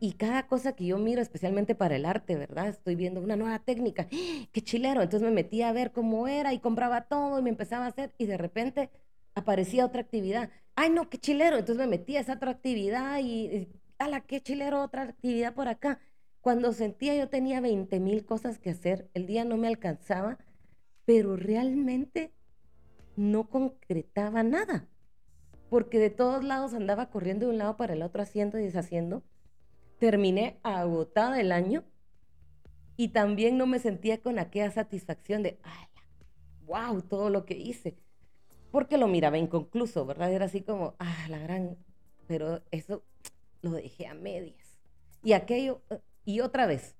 y 0.00 0.12
cada 0.12 0.46
cosa 0.46 0.72
que 0.74 0.86
yo 0.86 0.98
miro, 0.98 1.22
especialmente 1.22 1.74
para 1.74 1.96
el 1.96 2.04
arte, 2.04 2.36
¿verdad? 2.36 2.68
Estoy 2.68 2.94
viendo 2.94 3.20
una 3.20 3.36
nueva 3.36 3.58
técnica. 3.60 4.08
¡Ah! 4.12 4.46
¡Qué 4.52 4.60
chilero! 4.60 5.02
Entonces 5.02 5.26
me 5.26 5.34
metía 5.34 5.68
a 5.68 5.72
ver 5.72 5.92
cómo 5.92 6.28
era 6.28 6.52
y 6.52 6.58
compraba 6.58 7.02
todo 7.02 7.38
y 7.38 7.42
me 7.42 7.50
empezaba 7.50 7.86
a 7.86 7.88
hacer 7.88 8.12
y 8.18 8.26
de 8.26 8.36
repente 8.36 8.90
aparecía 9.34 9.86
otra 9.86 10.02
actividad. 10.02 10.50
¡Ay, 10.74 10.90
no! 10.90 11.08
¡Qué 11.08 11.18
chilero! 11.18 11.56
Entonces 11.56 11.78
me 11.78 11.90
metía 11.90 12.18
a 12.18 12.22
esa 12.22 12.34
otra 12.34 12.50
actividad 12.50 13.18
y, 13.20 13.68
¡ala! 13.98 14.20
¡Qué 14.20 14.42
chilero! 14.42 14.82
Otra 14.82 15.02
actividad 15.04 15.54
por 15.54 15.68
acá. 15.68 16.00
Cuando 16.44 16.74
sentía 16.74 17.16
yo 17.16 17.30
tenía 17.30 17.62
20 17.62 17.98
mil 18.00 18.26
cosas 18.26 18.58
que 18.58 18.68
hacer, 18.68 19.08
el 19.14 19.26
día 19.26 19.46
no 19.46 19.56
me 19.56 19.66
alcanzaba, 19.66 20.36
pero 21.06 21.36
realmente 21.36 22.34
no 23.16 23.48
concretaba 23.48 24.42
nada. 24.42 24.86
Porque 25.70 25.98
de 25.98 26.10
todos 26.10 26.44
lados 26.44 26.74
andaba 26.74 27.08
corriendo 27.08 27.46
de 27.46 27.52
un 27.52 27.58
lado 27.58 27.78
para 27.78 27.94
el 27.94 28.02
otro, 28.02 28.22
haciendo 28.22 28.58
y 28.58 28.64
deshaciendo 28.64 29.24
terminé 29.98 30.58
agotada 30.62 31.40
el 31.40 31.50
año 31.50 31.82
y 32.98 33.08
también 33.08 33.56
no 33.56 33.66
me 33.66 33.78
sentía 33.78 34.20
con 34.20 34.38
aquella 34.38 34.70
satisfacción 34.70 35.42
de, 35.42 35.58
wow, 36.66 37.00
todo 37.00 37.30
lo 37.30 37.46
que 37.46 37.54
hice, 37.54 37.96
porque 38.70 38.98
lo 38.98 39.08
miraba 39.08 39.38
inconcluso, 39.38 40.04
¿verdad? 40.04 40.30
Era 40.30 40.44
así 40.44 40.60
como, 40.60 40.94
ah, 40.98 41.26
la 41.30 41.38
gran, 41.38 41.78
pero 42.26 42.62
eso 42.70 43.02
lo 43.62 43.70
dejé 43.70 44.06
a 44.06 44.12
medias. 44.12 44.78
Y 45.22 45.32
aquello, 45.32 45.80
eh, 45.88 46.00
y 46.24 46.40
otra 46.40 46.66
vez, 46.66 46.96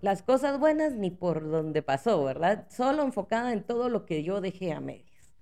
las 0.00 0.22
cosas 0.22 0.58
buenas 0.58 0.92
ni 0.94 1.10
por 1.10 1.48
donde 1.50 1.82
pasó, 1.82 2.22
¿verdad? 2.24 2.66
Solo 2.70 3.02
enfocada 3.02 3.52
en 3.52 3.62
todo 3.62 3.88
lo 3.88 4.04
que 4.06 4.22
yo 4.22 4.40
dejé 4.40 4.72
a 4.72 4.80
medias. 4.80 5.32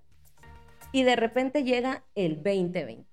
Y 0.93 1.02
de 1.02 1.16
repente 1.16 1.64
llega 1.64 2.04
el 2.14 2.37
2020. 2.37 3.07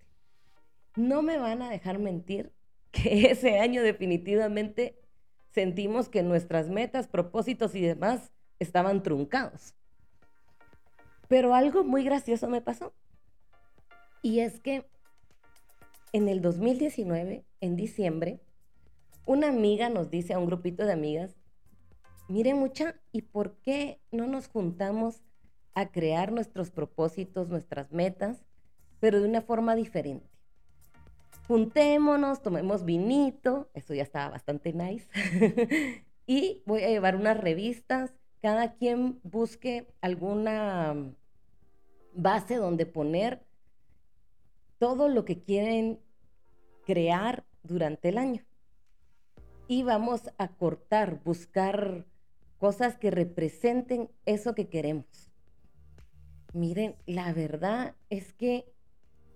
No 0.96 1.22
me 1.22 1.38
van 1.38 1.62
a 1.62 1.70
dejar 1.70 1.98
mentir 1.98 2.53
que 2.91 3.32
ese 3.32 3.60
año 3.60 3.82
definitivamente 3.82 5.00
sentimos 5.50 6.10
que 6.10 6.24
nuestras 6.24 6.70
metas, 6.70 7.08
propósitos 7.08 7.75
y 7.75 7.82
demás 7.82 8.32
estaban 8.60 9.03
truncados. 9.03 9.74
Pero 11.27 11.56
algo 11.56 11.84
muy 11.84 12.03
gracioso 12.03 12.48
me 12.48 12.62
pasó. 12.62 12.94
Y 14.22 14.41
es 14.41 14.60
que 14.60 14.86
en 16.13 16.27
el 16.27 16.41
2019, 16.41 17.46
en 17.62 17.75
diciembre, 17.75 18.41
una 19.31 19.47
amiga 19.47 19.89
nos 19.89 20.09
dice 20.09 20.33
a 20.33 20.39
un 20.39 20.45
grupito 20.45 20.85
de 20.85 20.93
amigas, 20.93 21.35
mire 22.27 22.53
mucha, 22.53 22.95
¿y 23.11 23.21
por 23.23 23.55
qué 23.57 24.01
no 24.11 24.27
nos 24.27 24.47
juntamos 24.47 25.21
a 25.73 25.91
crear 25.91 26.31
nuestros 26.31 26.71
propósitos, 26.71 27.47
nuestras 27.47 27.91
metas, 27.91 28.43
pero 29.00 29.21
de 29.21 29.27
una 29.27 29.41
forma 29.41 29.75
diferente? 29.75 30.31
juntémonos, 31.51 32.41
tomemos 32.41 32.85
vinito, 32.85 33.69
eso 33.73 33.93
ya 33.93 34.03
estaba 34.03 34.29
bastante 34.29 34.71
nice, 34.71 35.07
y 36.25 36.63
voy 36.65 36.83
a 36.83 36.89
llevar 36.89 37.17
unas 37.17 37.38
revistas, 37.38 38.13
cada 38.41 38.75
quien 38.75 39.19
busque 39.23 39.88
alguna 40.00 40.95
base 42.13 42.55
donde 42.55 42.85
poner 42.85 43.45
todo 44.77 45.09
lo 45.09 45.25
que 45.25 45.43
quieren 45.43 46.00
crear 46.85 47.43
durante 47.63 48.07
el 48.07 48.17
año. 48.17 48.45
Y 49.71 49.83
vamos 49.83 50.29
a 50.37 50.49
cortar, 50.49 51.21
buscar 51.23 52.05
cosas 52.57 52.97
que 52.97 53.09
representen 53.09 54.09
eso 54.25 54.53
que 54.53 54.67
queremos. 54.67 55.31
Miren, 56.51 56.97
la 57.05 57.31
verdad 57.31 57.95
es 58.09 58.33
que 58.33 58.65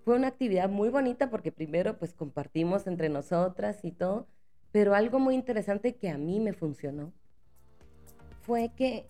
fue 0.03 0.17
una 0.17 0.27
actividad 0.27 0.67
muy 0.67 0.89
bonita 0.89 1.29
porque 1.29 1.53
primero 1.53 1.97
pues 1.97 2.13
compartimos 2.13 2.85
entre 2.85 3.07
nosotras 3.07 3.85
y 3.85 3.93
todo, 3.93 4.27
pero 4.73 4.93
algo 4.93 5.19
muy 5.19 5.35
interesante 5.35 5.95
que 5.95 6.09
a 6.09 6.17
mí 6.17 6.41
me 6.41 6.51
funcionó 6.51 7.13
fue 8.41 8.73
que 8.75 9.07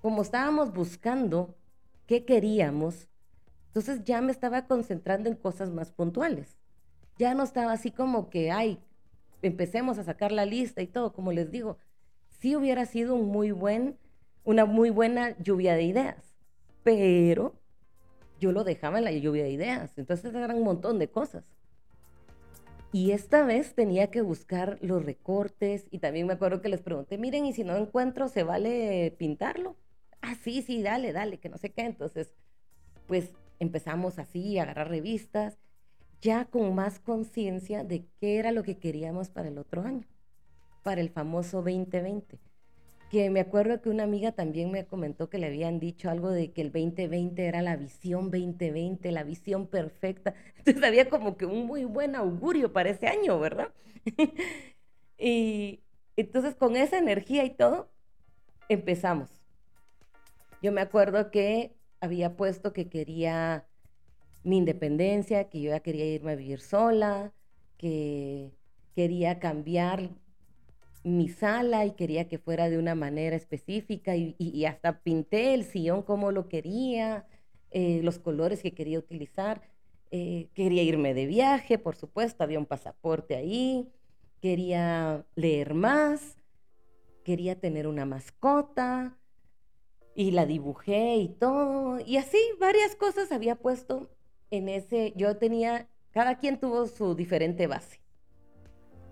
como 0.00 0.22
estábamos 0.22 0.72
buscando 0.72 1.54
qué 2.08 2.24
queríamos, 2.24 3.06
entonces 3.68 4.02
ya 4.02 4.20
me 4.20 4.32
estaba 4.32 4.66
concentrando 4.66 5.28
en 5.28 5.36
cosas 5.36 5.70
más 5.70 5.92
puntuales. 5.92 6.58
Ya 7.16 7.32
no 7.32 7.44
estaba 7.44 7.70
así 7.70 7.92
como 7.92 8.28
que, 8.28 8.50
ay, 8.50 8.82
empecemos 9.42 9.98
a 9.98 10.04
sacar 10.04 10.32
la 10.32 10.46
lista 10.46 10.82
y 10.82 10.86
todo, 10.86 11.12
como 11.12 11.32
les 11.32 11.50
digo, 11.50 11.78
sí 12.40 12.56
hubiera 12.56 12.86
sido 12.86 13.14
una 13.14 14.64
muy 14.64 14.90
buena 14.90 15.36
lluvia 15.38 15.74
de 15.74 15.82
ideas, 15.82 16.34
pero 16.82 17.54
yo 18.40 18.52
lo 18.52 18.64
dejaba 18.64 18.98
en 18.98 19.04
la 19.04 19.12
lluvia 19.12 19.44
de 19.44 19.50
ideas. 19.50 19.96
Entonces 19.96 20.34
eran 20.34 20.56
un 20.56 20.64
montón 20.64 20.98
de 20.98 21.08
cosas. 21.08 21.44
Y 22.92 23.12
esta 23.12 23.44
vez 23.44 23.74
tenía 23.74 24.10
que 24.10 24.20
buscar 24.20 24.78
los 24.82 25.04
recortes 25.04 25.86
y 25.90 25.98
también 25.98 26.26
me 26.26 26.34
acuerdo 26.34 26.60
que 26.60 26.68
les 26.68 26.82
pregunté, 26.82 27.16
miren, 27.16 27.46
y 27.46 27.54
si 27.54 27.64
no 27.64 27.74
encuentro, 27.76 28.28
¿se 28.28 28.42
vale 28.42 29.14
pintarlo? 29.18 29.76
Ah, 30.20 30.34
sí, 30.34 30.60
sí, 30.60 30.82
dale, 30.82 31.12
dale, 31.12 31.38
que 31.38 31.48
no 31.48 31.56
sé 31.56 31.72
qué. 31.72 31.82
Entonces, 31.82 32.34
pues 33.06 33.32
empezamos 33.60 34.18
así 34.18 34.58
a 34.58 34.64
agarrar 34.64 34.88
revistas, 34.88 35.58
ya 36.22 36.46
con 36.46 36.74
más 36.74 37.00
conciencia 37.00 37.84
de 37.84 38.06
qué 38.18 38.38
era 38.38 38.50
lo 38.52 38.62
que 38.62 38.78
queríamos 38.78 39.28
para 39.28 39.48
el 39.48 39.58
otro 39.58 39.82
año, 39.82 40.06
para 40.82 41.02
el 41.02 41.10
famoso 41.10 41.58
2020 41.58 42.40
que 43.12 43.28
me 43.28 43.40
acuerdo 43.40 43.82
que 43.82 43.90
una 43.90 44.04
amiga 44.04 44.32
también 44.32 44.70
me 44.70 44.86
comentó 44.86 45.28
que 45.28 45.36
le 45.36 45.48
habían 45.48 45.78
dicho 45.78 46.08
algo 46.08 46.30
de 46.30 46.50
que 46.50 46.62
el 46.62 46.72
2020 46.72 47.44
era 47.44 47.60
la 47.60 47.76
visión 47.76 48.30
2020, 48.30 49.12
la 49.12 49.22
visión 49.22 49.66
perfecta. 49.66 50.32
Entonces 50.56 50.82
había 50.82 51.10
como 51.10 51.36
que 51.36 51.44
un 51.44 51.66
muy 51.66 51.84
buen 51.84 52.16
augurio 52.16 52.72
para 52.72 52.88
ese 52.88 53.08
año, 53.08 53.38
¿verdad? 53.38 53.68
y 55.18 55.82
entonces 56.16 56.54
con 56.54 56.74
esa 56.74 56.96
energía 56.96 57.44
y 57.44 57.50
todo, 57.50 57.90
empezamos. 58.70 59.28
Yo 60.62 60.72
me 60.72 60.80
acuerdo 60.80 61.30
que 61.30 61.76
había 62.00 62.34
puesto 62.34 62.72
que 62.72 62.88
quería 62.88 63.66
mi 64.44 64.58
independencia, 64.58 65.48
que 65.48 65.60
yo 65.60 65.70
ya 65.70 65.80
quería 65.80 66.06
irme 66.06 66.32
a 66.32 66.36
vivir 66.36 66.60
sola, 66.60 67.32
que 67.76 68.52
quería 68.94 69.38
cambiar 69.38 70.10
mi 71.04 71.28
sala 71.28 71.84
y 71.84 71.92
quería 71.92 72.28
que 72.28 72.38
fuera 72.38 72.70
de 72.70 72.78
una 72.78 72.94
manera 72.94 73.36
específica 73.36 74.14
y, 74.16 74.64
hasta 74.66 75.00
pinté 75.00 75.54
el 75.54 75.64
sillón 75.64 76.02
como 76.02 76.30
lo 76.30 76.48
quería, 76.48 77.26
eh, 77.70 78.00
los 78.02 78.18
colores 78.18 78.62
que 78.62 78.74
quería 78.74 78.98
utilizar. 78.98 79.62
Eh, 80.10 80.50
quería 80.54 80.82
irme 80.82 81.14
de 81.14 81.26
viaje, 81.26 81.78
por 81.78 81.96
supuesto, 81.96 82.44
había 82.44 82.58
un 82.58 82.66
pasaporte 82.66 83.34
ahí, 83.34 83.88
quería 84.40 85.24
leer 85.36 85.72
más, 85.72 86.36
quería 87.24 87.58
tener 87.58 87.86
una 87.86 88.04
mascota 88.04 89.16
y 90.14 90.32
la 90.32 90.44
dibujé 90.44 91.16
y 91.16 91.28
todo. 91.28 91.98
Y 92.00 92.18
así 92.18 92.38
varias 92.60 92.94
cosas 92.94 93.32
había 93.32 93.56
puesto 93.56 94.10
en 94.52 94.68
ese, 94.68 95.14
yo 95.16 95.38
tenía, 95.38 95.88
cada 96.12 96.38
quien 96.38 96.60
tuvo 96.60 96.86
su 96.86 97.14
diferente 97.14 97.66
base. 97.66 98.00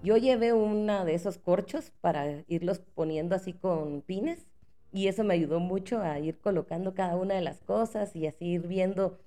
Yo 0.02 0.18
llevé 0.18 0.52
una 0.52 1.04
de 1.06 1.14
esos 1.14 1.38
corchos 1.38 1.92
para 2.02 2.44
irlos 2.46 2.80
poniendo 2.94 3.34
así 3.34 3.54
con 3.54 4.02
pines 4.02 4.46
y 4.92 5.08
eso 5.08 5.24
me 5.24 5.34
ayudó 5.34 5.58
mucho 5.58 6.02
a 6.02 6.18
ir 6.18 6.38
colocando 6.38 6.94
cada 6.94 7.16
una 7.16 7.34
de 7.34 7.40
las 7.40 7.60
cosas 7.62 8.14
y 8.14 8.26
así 8.26 8.46
ir 8.46 8.66
viendo 8.66 9.18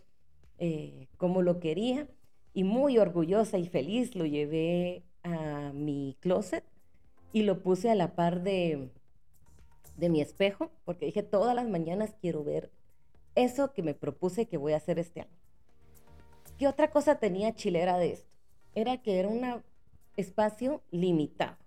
eh, 0.59 1.07
cómo 1.17 1.41
lo 1.41 1.59
quería. 1.59 2.07
Y 2.53 2.63
muy 2.63 2.99
orgullosa 2.99 3.57
y 3.57 3.67
feliz 3.67 4.15
lo 4.15 4.25
llevé 4.27 5.03
a 5.23 5.71
mi 5.73 6.15
closet 6.19 6.63
y 7.31 7.41
lo 7.41 7.63
puse 7.63 7.89
a 7.89 7.95
la 7.95 8.15
par 8.15 8.43
de, 8.43 8.91
de 9.97 10.09
mi 10.09 10.21
espejo 10.21 10.71
porque 10.85 11.07
dije 11.07 11.23
todas 11.23 11.55
las 11.55 11.67
mañanas 11.67 12.13
quiero 12.21 12.43
ver 12.43 12.69
eso 13.33 13.73
que 13.73 13.81
me 13.81 13.95
propuse 13.95 14.47
que 14.47 14.57
voy 14.57 14.73
a 14.73 14.77
hacer 14.77 14.99
este 14.99 15.21
año. 15.21 15.42
¿Qué 16.63 16.69
otra 16.69 16.91
cosa 16.91 17.15
tenía 17.15 17.53
chilera 17.53 17.97
de 17.97 18.13
esto? 18.13 18.31
Era 18.73 19.01
que 19.01 19.19
era 19.19 19.27
una 19.27 19.61
espacio 20.15 20.81
limitado 20.91 21.57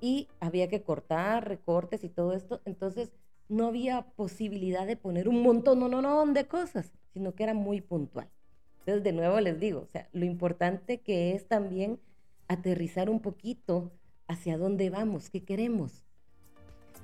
y 0.00 0.28
había 0.40 0.66
que 0.66 0.82
cortar 0.82 1.46
recortes 1.46 2.04
y 2.04 2.08
todo 2.08 2.32
esto, 2.32 2.62
entonces 2.64 3.12
no 3.50 3.66
había 3.66 4.06
posibilidad 4.16 4.86
de 4.86 4.96
poner 4.96 5.28
un 5.28 5.42
montón, 5.42 5.78
no, 5.78 5.88
no, 5.88 6.00
no, 6.00 6.24
de 6.32 6.46
cosas, 6.46 6.90
sino 7.12 7.34
que 7.34 7.42
era 7.42 7.52
muy 7.52 7.82
puntual. 7.82 8.30
Entonces, 8.78 9.04
de 9.04 9.12
nuevo 9.12 9.38
les 9.40 9.60
digo, 9.60 9.80
o 9.80 9.88
sea, 9.88 10.08
lo 10.12 10.24
importante 10.24 11.02
que 11.02 11.34
es 11.34 11.46
también 11.46 12.00
aterrizar 12.48 13.10
un 13.10 13.20
poquito 13.20 13.92
hacia 14.26 14.56
dónde 14.56 14.88
vamos, 14.88 15.28
qué 15.28 15.44
queremos. 15.44 16.02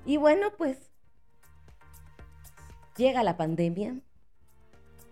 Y 0.07 0.17
bueno, 0.17 0.53
pues 0.57 0.91
llega 2.97 3.23
la 3.23 3.37
pandemia 3.37 4.01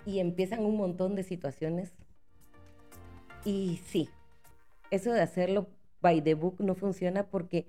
y 0.08 0.20
empiezan 0.20 0.64
un 0.64 0.78
montón 0.78 1.14
de 1.16 1.22
situaciones. 1.22 1.92
Y 3.48 3.80
sí, 3.86 4.10
eso 4.90 5.10
de 5.10 5.22
hacerlo 5.22 5.68
by 6.02 6.20
the 6.20 6.34
book 6.34 6.56
no 6.60 6.74
funciona 6.74 7.30
porque 7.30 7.66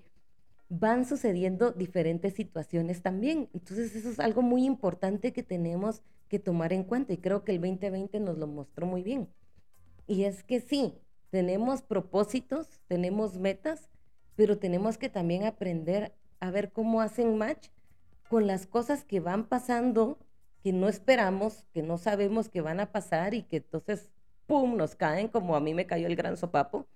van 0.67 1.05
sucediendo 1.05 1.71
diferentes 1.71 2.33
situaciones 2.33 3.01
también. 3.01 3.47
Entonces 3.53 3.95
eso 3.95 4.09
es 4.09 4.19
algo 4.19 4.41
muy 4.41 4.65
importante 4.65 5.31
que 5.31 5.41
tenemos 5.41 6.01
que 6.27 6.37
tomar 6.37 6.73
en 6.73 6.83
cuenta 6.83 7.13
y 7.13 7.17
creo 7.17 7.45
que 7.45 7.53
el 7.53 7.61
2020 7.61 8.19
nos 8.19 8.37
lo 8.37 8.45
mostró 8.45 8.87
muy 8.87 9.03
bien. 9.03 9.29
Y 10.05 10.25
es 10.25 10.43
que 10.43 10.59
sí, 10.59 10.95
tenemos 11.29 11.81
propósitos, 11.81 12.81
tenemos 12.89 13.37
metas, 13.37 13.89
pero 14.35 14.57
tenemos 14.57 14.97
que 14.97 15.07
también 15.07 15.45
aprender 15.45 16.13
a 16.41 16.51
ver 16.51 16.73
cómo 16.73 16.99
hacen 16.99 17.37
match 17.37 17.69
con 18.27 18.47
las 18.47 18.67
cosas 18.67 19.05
que 19.05 19.21
van 19.21 19.47
pasando, 19.47 20.19
que 20.61 20.73
no 20.73 20.89
esperamos, 20.89 21.63
que 21.71 21.83
no 21.83 21.97
sabemos 21.97 22.49
que 22.49 22.59
van 22.59 22.81
a 22.81 22.91
pasar 22.91 23.33
y 23.33 23.43
que 23.43 23.57
entonces, 23.57 24.11
¡pum!, 24.49 24.75
nos 24.75 24.95
caen 24.95 25.27
como 25.27 25.55
a 25.55 25.59
mí 25.59 25.75
me 25.75 25.85
cayó 25.85 26.07
el 26.07 26.15
gran 26.15 26.35
sopapo 26.35 26.87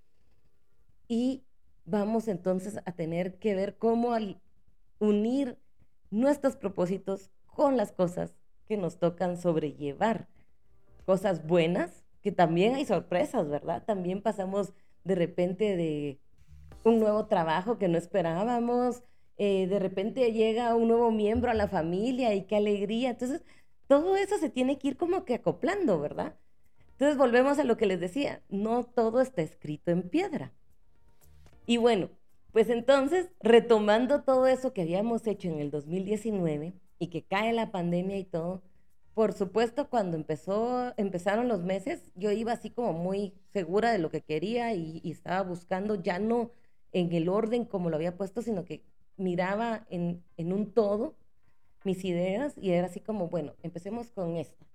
y 1.07 1.43
vamos 1.85 2.27
entonces 2.27 2.79
a 2.83 2.91
tener 2.93 3.37
que 3.37 3.53
ver 3.53 3.77
cómo 3.77 4.17
unir 4.97 5.59
nuestros 6.09 6.55
propósitos 6.55 7.29
con 7.45 7.77
las 7.77 7.91
cosas 7.91 8.33
que 8.65 8.75
nos 8.75 8.97
tocan 8.97 9.37
sobrellevar. 9.37 10.27
Cosas 11.05 11.45
buenas, 11.45 12.03
que 12.23 12.31
también 12.31 12.73
hay 12.73 12.85
sorpresas, 12.85 13.47
¿verdad? 13.47 13.83
También 13.85 14.23
pasamos 14.23 14.73
de 15.03 15.13
repente 15.13 15.77
de 15.77 16.19
un 16.83 16.99
nuevo 16.99 17.27
trabajo 17.27 17.77
que 17.77 17.87
no 17.87 17.99
esperábamos, 17.99 19.03
eh, 19.37 19.67
de 19.67 19.77
repente 19.77 20.31
llega 20.31 20.73
un 20.75 20.87
nuevo 20.87 21.11
miembro 21.11 21.51
a 21.51 21.53
la 21.53 21.67
familia 21.67 22.33
y 22.33 22.45
qué 22.45 22.55
alegría. 22.55 23.11
Entonces, 23.11 23.43
todo 23.87 24.15
eso 24.15 24.39
se 24.39 24.49
tiene 24.49 24.79
que 24.79 24.87
ir 24.87 24.97
como 24.97 25.23
que 25.23 25.35
acoplando, 25.35 25.99
¿verdad? 25.99 26.35
Entonces, 26.93 27.17
volvemos 27.17 27.59
a 27.59 27.63
lo 27.63 27.77
que 27.77 27.85
les 27.85 27.99
decía, 27.99 28.41
no 28.49 28.83
todo 28.83 29.21
está 29.21 29.41
escrito 29.41 29.91
en 29.91 30.03
piedra. 30.09 30.51
Y 31.65 31.77
bueno, 31.77 32.09
pues 32.51 32.69
entonces, 32.69 33.29
retomando 33.41 34.23
todo 34.23 34.47
eso 34.47 34.73
que 34.73 34.83
habíamos 34.83 35.25
hecho 35.27 35.49
en 35.49 35.59
el 35.59 35.71
2019 35.71 36.73
y 36.99 37.07
que 37.07 37.23
cae 37.23 37.51
la 37.53 37.71
pandemia 37.71 38.17
y 38.17 38.25
todo, 38.25 38.61
por 39.13 39.33
supuesto, 39.33 39.89
cuando 39.89 40.17
empezó, 40.17 40.93
empezaron 40.97 41.47
los 41.47 41.63
meses, 41.63 42.11
yo 42.15 42.31
iba 42.31 42.51
así 42.51 42.71
como 42.71 42.93
muy 42.93 43.33
segura 43.51 43.91
de 43.91 43.99
lo 43.99 44.09
que 44.09 44.21
quería 44.21 44.73
y, 44.73 45.01
estaba 45.05 45.43
buscando 45.43 45.95
ya 45.95 46.17
no 46.19 46.51
en 46.91 47.11
el 47.13 47.29
orden 47.29 47.65
como 47.65 47.89
lo 47.89 47.95
había 47.95 48.17
puesto, 48.17 48.41
sino 48.41 48.65
que 48.65 48.83
miraba 49.17 49.85
en, 49.89 50.23
un 50.37 50.73
todo 50.73 51.15
mis 51.83 52.03
ideas 52.05 52.55
y 52.57 52.71
era 52.71 52.87
así 52.87 53.01
como, 53.01 53.29
bueno, 53.29 53.53
empecemos 53.61 54.09
con 54.09 54.35
esta. 54.37 54.65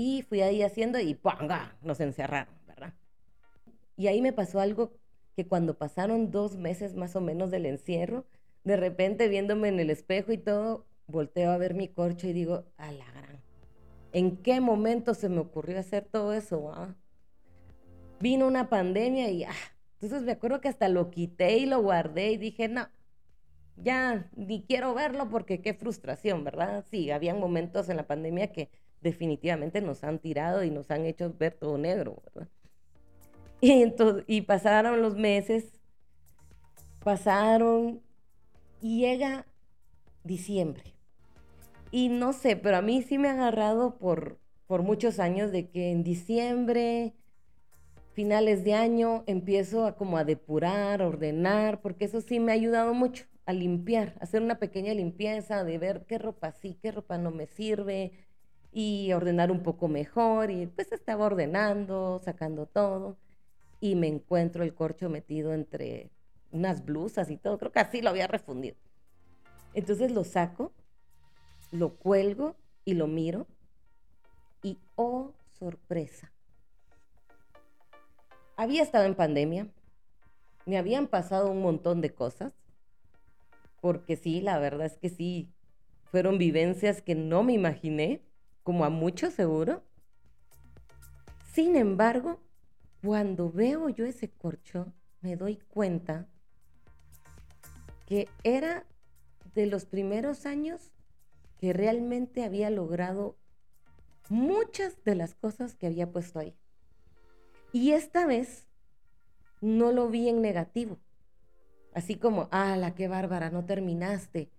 Y 0.00 0.22
fui 0.22 0.42
ahí 0.42 0.62
haciendo 0.62 1.00
y 1.00 1.14
¡panga! 1.14 1.76
Nos 1.82 1.98
encerraron, 1.98 2.54
¿verdad? 2.68 2.94
Y 3.96 4.06
ahí 4.06 4.22
me 4.22 4.32
pasó 4.32 4.60
algo 4.60 4.92
que 5.34 5.48
cuando 5.48 5.76
pasaron 5.76 6.30
dos 6.30 6.56
meses 6.56 6.94
más 6.94 7.16
o 7.16 7.20
menos 7.20 7.50
del 7.50 7.66
encierro, 7.66 8.24
de 8.62 8.76
repente 8.76 9.26
viéndome 9.26 9.66
en 9.66 9.80
el 9.80 9.90
espejo 9.90 10.30
y 10.30 10.38
todo, 10.38 10.86
volteo 11.08 11.50
a 11.50 11.58
ver 11.58 11.74
mi 11.74 11.88
corcho 11.88 12.28
y 12.28 12.32
digo, 12.32 12.64
a 12.76 12.92
la 12.92 13.10
gran, 13.10 13.42
¿en 14.12 14.36
qué 14.36 14.60
momento 14.60 15.14
se 15.14 15.28
me 15.28 15.40
ocurrió 15.40 15.80
hacer 15.80 16.04
todo 16.04 16.32
eso? 16.32 16.70
Ah? 16.72 16.94
vino 18.20 18.46
una 18.46 18.68
pandemia 18.68 19.30
y, 19.30 19.42
ah, 19.42 19.50
entonces 19.94 20.22
me 20.22 20.30
acuerdo 20.30 20.60
que 20.60 20.68
hasta 20.68 20.88
lo 20.88 21.10
quité 21.10 21.58
y 21.58 21.66
lo 21.66 21.82
guardé 21.82 22.30
y 22.30 22.36
dije, 22.36 22.68
no, 22.68 22.88
ya 23.74 24.30
ni 24.36 24.62
quiero 24.62 24.94
verlo 24.94 25.28
porque 25.28 25.60
qué 25.60 25.74
frustración, 25.74 26.44
¿verdad? 26.44 26.84
Sí, 26.88 27.10
habían 27.10 27.40
momentos 27.40 27.88
en 27.88 27.96
la 27.96 28.06
pandemia 28.06 28.52
que 28.52 28.70
definitivamente 29.00 29.80
nos 29.80 30.04
han 30.04 30.18
tirado 30.18 30.64
y 30.64 30.70
nos 30.70 30.90
han 30.90 31.06
hecho 31.06 31.32
ver 31.38 31.54
todo 31.54 31.78
negro, 31.78 32.22
¿verdad? 32.24 32.48
Y, 33.60 33.82
entonces, 33.82 34.22
y 34.28 34.42
pasaron 34.42 35.02
los 35.02 35.16
meses, 35.16 35.80
pasaron 37.02 38.00
y 38.80 39.00
llega 39.00 39.46
diciembre. 40.22 40.94
Y 41.90 42.08
no 42.08 42.32
sé, 42.32 42.54
pero 42.54 42.76
a 42.76 42.82
mí 42.82 43.02
sí 43.02 43.18
me 43.18 43.28
ha 43.28 43.32
agarrado 43.32 43.98
por, 43.98 44.38
por 44.68 44.82
muchos 44.82 45.18
años 45.18 45.50
de 45.50 45.70
que 45.70 45.90
en 45.90 46.04
diciembre, 46.04 47.14
finales 48.12 48.62
de 48.62 48.74
año, 48.74 49.24
empiezo 49.26 49.86
a 49.86 49.96
como 49.96 50.18
a 50.18 50.24
depurar, 50.24 51.02
ordenar, 51.02 51.80
porque 51.80 52.04
eso 52.04 52.20
sí 52.20 52.38
me 52.38 52.52
ha 52.52 52.54
ayudado 52.54 52.94
mucho 52.94 53.24
a 53.46 53.52
limpiar, 53.54 54.14
hacer 54.20 54.42
una 54.42 54.58
pequeña 54.58 54.92
limpieza, 54.92 55.64
de 55.64 55.78
ver 55.78 56.04
qué 56.06 56.18
ropa 56.18 56.52
sí, 56.52 56.78
qué 56.82 56.92
ropa 56.92 57.16
no 57.16 57.30
me 57.30 57.46
sirve 57.46 58.12
y 58.78 59.12
ordenar 59.12 59.50
un 59.50 59.64
poco 59.64 59.88
mejor. 59.88 60.52
Y 60.52 60.68
pues 60.68 60.92
estaba 60.92 61.26
ordenando, 61.26 62.20
sacando 62.24 62.66
todo 62.66 63.16
y 63.80 63.96
me 63.96 64.06
encuentro 64.06 64.62
el 64.62 64.72
corcho 64.72 65.10
metido 65.10 65.52
entre 65.52 66.10
unas 66.52 66.84
blusas 66.84 67.28
y 67.28 67.36
todo. 67.36 67.58
Creo 67.58 67.72
que 67.72 67.80
así 67.80 68.02
lo 68.02 68.10
había 68.10 68.28
refundido. 68.28 68.76
Entonces 69.74 70.12
lo 70.12 70.22
saco, 70.22 70.72
lo 71.72 71.96
cuelgo 71.96 72.54
y 72.84 72.94
lo 72.94 73.08
miro 73.08 73.48
y 74.62 74.78
oh, 74.94 75.32
sorpresa. 75.58 76.30
Había 78.56 78.84
estado 78.84 79.06
en 79.06 79.16
pandemia, 79.16 79.66
me 80.66 80.78
habían 80.78 81.08
pasado 81.08 81.50
un 81.50 81.62
montón 81.62 82.00
de 82.00 82.14
cosas 82.14 82.52
porque 83.80 84.14
sí, 84.14 84.40
la 84.40 84.60
verdad 84.60 84.86
es 84.86 84.98
que 84.98 85.08
sí, 85.08 85.48
fueron 86.12 86.38
vivencias 86.38 87.02
que 87.02 87.16
no 87.16 87.42
me 87.42 87.54
imaginé, 87.54 88.22
como 88.68 88.84
a 88.84 88.90
muchos 88.90 89.32
seguro. 89.32 89.82
Sin 91.54 91.74
embargo, 91.74 92.38
cuando 93.02 93.50
veo 93.50 93.88
yo 93.88 94.04
ese 94.04 94.28
corcho, 94.28 94.92
me 95.22 95.36
doy 95.36 95.56
cuenta 95.56 96.28
que 98.04 98.28
era 98.44 98.84
de 99.54 99.64
los 99.64 99.86
primeros 99.86 100.44
años 100.44 100.92
que 101.58 101.72
realmente 101.72 102.44
había 102.44 102.68
logrado 102.68 103.38
muchas 104.28 105.02
de 105.02 105.14
las 105.14 105.34
cosas 105.34 105.74
que 105.74 105.86
había 105.86 106.12
puesto 106.12 106.38
ahí. 106.38 106.54
Y 107.72 107.92
esta 107.92 108.26
vez 108.26 108.68
no 109.62 109.92
lo 109.92 110.10
vi 110.10 110.28
en 110.28 110.42
negativo, 110.42 110.98
así 111.94 112.16
como, 112.16 112.50
la 112.52 112.94
qué 112.94 113.08
bárbara, 113.08 113.48
no 113.48 113.64
terminaste, 113.64 114.50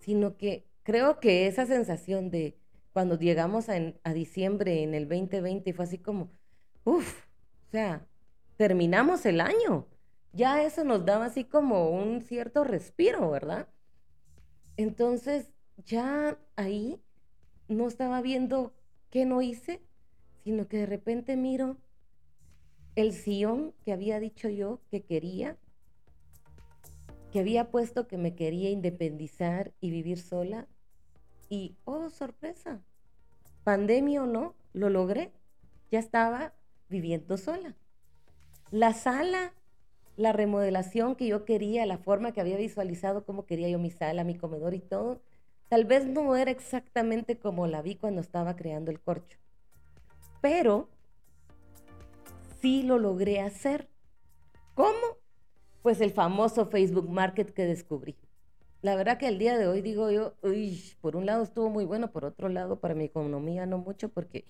sino 0.00 0.36
que 0.36 0.66
creo 0.82 1.20
que 1.20 1.46
esa 1.46 1.64
sensación 1.64 2.32
de 2.32 2.58
cuando 2.94 3.18
llegamos 3.18 3.68
a, 3.68 4.14
diciembre 4.14 4.82
en 4.82 4.94
el 4.94 5.08
2020 5.08 5.74
fue 5.74 5.84
así 5.84 5.98
como, 5.98 6.30
uff, 6.84 7.26
o 7.66 7.70
sea, 7.70 8.06
terminamos 8.56 9.26
el 9.26 9.40
año. 9.40 9.86
Ya 10.32 10.62
eso 10.62 10.84
nos 10.84 11.04
daba 11.04 11.26
así 11.26 11.44
como 11.44 11.90
un 11.90 12.22
cierto 12.22 12.64
respiro, 12.64 13.30
¿verdad? 13.30 13.68
Entonces, 14.76 15.50
ya 15.84 16.38
ahí 16.56 17.00
no 17.68 17.88
estaba 17.88 18.22
viendo 18.22 18.72
qué 19.10 19.26
no 19.26 19.42
hice, 19.42 19.82
sino 20.44 20.68
que 20.68 20.78
de 20.78 20.86
repente 20.86 21.36
miro 21.36 21.76
el 22.94 23.12
sillón 23.12 23.74
que 23.84 23.92
había 23.92 24.20
dicho 24.20 24.48
yo 24.48 24.80
que 24.88 25.02
quería 25.02 25.58
que 27.32 27.40
había 27.40 27.72
puesto 27.72 28.06
que 28.06 28.16
me 28.16 28.36
quería 28.36 28.70
independizar 28.70 29.74
y 29.80 29.90
vivir 29.90 30.20
sola. 30.20 30.68
Y, 31.48 31.76
oh, 31.84 32.10
sorpresa, 32.10 32.80
pandemia 33.64 34.22
o 34.22 34.26
no, 34.26 34.54
lo 34.72 34.90
logré. 34.90 35.32
Ya 35.90 35.98
estaba 35.98 36.54
viviendo 36.88 37.36
sola. 37.36 37.76
La 38.70 38.92
sala, 38.92 39.52
la 40.16 40.32
remodelación 40.32 41.14
que 41.14 41.26
yo 41.26 41.44
quería, 41.44 41.86
la 41.86 41.98
forma 41.98 42.32
que 42.32 42.40
había 42.40 42.56
visualizado, 42.56 43.24
cómo 43.24 43.46
quería 43.46 43.68
yo 43.68 43.78
mi 43.78 43.90
sala, 43.90 44.24
mi 44.24 44.36
comedor 44.36 44.74
y 44.74 44.80
todo, 44.80 45.20
tal 45.68 45.84
vez 45.84 46.06
no 46.06 46.34
era 46.36 46.50
exactamente 46.50 47.38
como 47.38 47.66
la 47.66 47.82
vi 47.82 47.94
cuando 47.96 48.20
estaba 48.20 48.56
creando 48.56 48.90
el 48.90 49.00
corcho. 49.00 49.38
Pero 50.40 50.88
sí 52.60 52.82
lo 52.82 52.98
logré 52.98 53.40
hacer. 53.40 53.88
¿Cómo? 54.74 55.24
pues 55.84 56.00
el 56.00 56.12
famoso 56.12 56.64
Facebook 56.64 57.10
Market 57.10 57.52
que 57.52 57.66
descubrí. 57.66 58.16
La 58.84 58.96
verdad 58.96 59.16
que 59.16 59.28
el 59.28 59.38
día 59.38 59.56
de 59.56 59.66
hoy 59.66 59.80
digo 59.80 60.10
yo, 60.10 60.34
uy, 60.42 60.78
por 61.00 61.16
un 61.16 61.24
lado 61.24 61.42
estuvo 61.42 61.70
muy 61.70 61.86
bueno, 61.86 62.12
por 62.12 62.26
otro 62.26 62.50
lado 62.50 62.80
para 62.80 62.94
mi 62.94 63.04
economía 63.04 63.64
no 63.64 63.78
mucho, 63.78 64.10
porque 64.10 64.44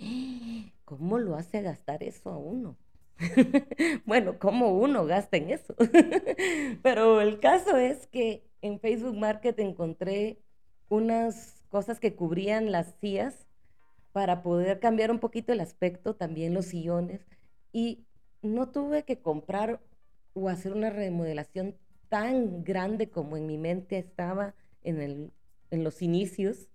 ¿cómo 0.85 1.21
lo 1.21 1.37
hace 1.37 1.63
gastar 1.63 2.03
eso 2.03 2.31
a 2.31 2.37
uno? 2.37 2.77
bueno, 4.07 4.41
¿cómo 4.41 4.77
uno 4.77 5.07
gasta 5.07 5.37
en 5.37 5.51
eso? 5.51 5.77
Pero 6.83 7.21
el 7.21 7.39
caso 7.39 7.77
es 7.77 8.09
que 8.09 8.43
en 8.61 8.81
Facebook 8.81 9.17
Market 9.17 9.57
encontré 9.61 10.41
unas 10.89 11.63
cosas 11.69 12.01
que 12.01 12.17
cubrían 12.17 12.73
las 12.73 12.93
sillas 13.01 13.47
para 14.11 14.43
poder 14.43 14.81
cambiar 14.81 15.13
un 15.13 15.21
poquito 15.21 15.53
el 15.53 15.61
aspecto, 15.61 16.17
también 16.17 16.55
los 16.55 16.67
sillones, 16.67 17.25
y 17.71 18.05
no 18.43 18.73
tuve 18.73 19.05
que 19.05 19.21
comprar 19.23 19.81
o 20.33 20.49
hacer 20.49 20.73
una 20.73 20.91
remodelación 20.91 21.77
tan 22.09 22.65
grande 22.65 23.09
como 23.09 23.37
en 23.37 23.47
mi 23.47 23.59
mente 23.59 23.99
estaba 23.99 24.55
en, 24.83 25.01
el, 25.01 25.33
en 25.71 25.85
los 25.85 26.03
inicios, 26.03 26.69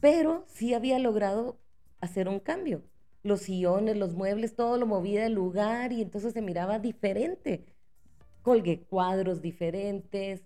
pero 0.00 0.44
sí 0.48 0.74
había 0.74 0.98
logrado 0.98 1.58
hacer 2.00 2.28
un 2.28 2.40
cambio. 2.40 2.82
Los 3.22 3.42
sillones, 3.42 3.96
los 3.96 4.14
muebles, 4.14 4.54
todo 4.54 4.76
lo 4.76 4.86
movía 4.86 5.22
del 5.22 5.32
lugar 5.32 5.92
y 5.92 6.02
entonces 6.02 6.34
se 6.34 6.42
miraba 6.42 6.78
diferente. 6.78 7.64
Colgué 8.42 8.82
cuadros 8.82 9.40
diferentes, 9.40 10.42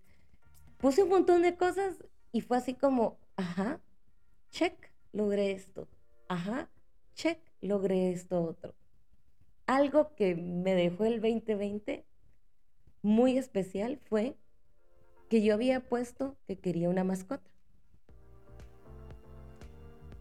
puse 0.78 1.02
un 1.02 1.08
montón 1.08 1.42
de 1.42 1.56
cosas 1.56 1.96
y 2.30 2.40
fue 2.40 2.56
así 2.56 2.74
como, 2.74 3.18
ajá, 3.36 3.80
check, 4.50 4.92
logré 5.12 5.50
esto. 5.50 5.88
Ajá, 6.28 6.70
check, 7.14 7.40
logré 7.60 8.12
esto 8.12 8.42
otro. 8.42 8.74
Algo 9.66 10.14
que 10.14 10.34
me 10.36 10.74
dejó 10.74 11.04
el 11.04 11.20
2020 11.20 12.04
muy 13.02 13.38
especial 13.38 13.98
fue 14.08 14.36
que 15.28 15.42
yo 15.42 15.54
había 15.54 15.80
puesto 15.80 16.36
que 16.46 16.58
quería 16.58 16.88
una 16.88 17.04
mascota. 17.04 17.50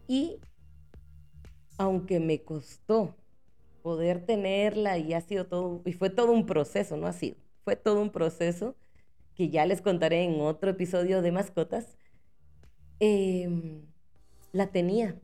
Y 0.06 0.40
aunque 1.76 2.20
me 2.20 2.42
costó 2.42 3.14
poder 3.82 4.24
tenerla 4.24 4.98
y 4.98 5.14
ha 5.14 5.20
sido 5.20 5.46
todo, 5.46 5.82
y 5.84 5.92
fue 5.92 6.10
todo 6.10 6.32
un 6.32 6.46
proceso, 6.46 6.96
no 6.96 7.06
ha 7.06 7.12
sido, 7.12 7.36
fue 7.64 7.76
todo 7.76 8.00
un 8.02 8.10
proceso 8.10 8.76
que 9.34 9.50
ya 9.50 9.64
les 9.66 9.80
contaré 9.80 10.24
en 10.24 10.40
otro 10.40 10.70
episodio 10.70 11.22
de 11.22 11.30
mascotas, 11.30 11.96
em, 13.00 13.86
la 14.52 14.72
tenía, 14.72 15.20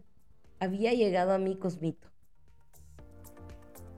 había 0.60 0.92
llegado 0.92 1.32
a 1.32 1.38
mí 1.38 1.56
Cosmito. 1.56 2.08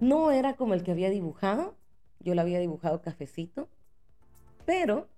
No 0.01 0.31
era 0.31 0.57
como 0.57 0.75
el 0.75 0.83
que 0.83 0.93
había 0.93 1.11
dibujado, 1.11 1.77
yo 2.27 2.35
la 2.35 2.43
había 2.43 2.59
dibujado 2.59 3.01
cafecito, 3.01 3.69
pero 4.65 5.09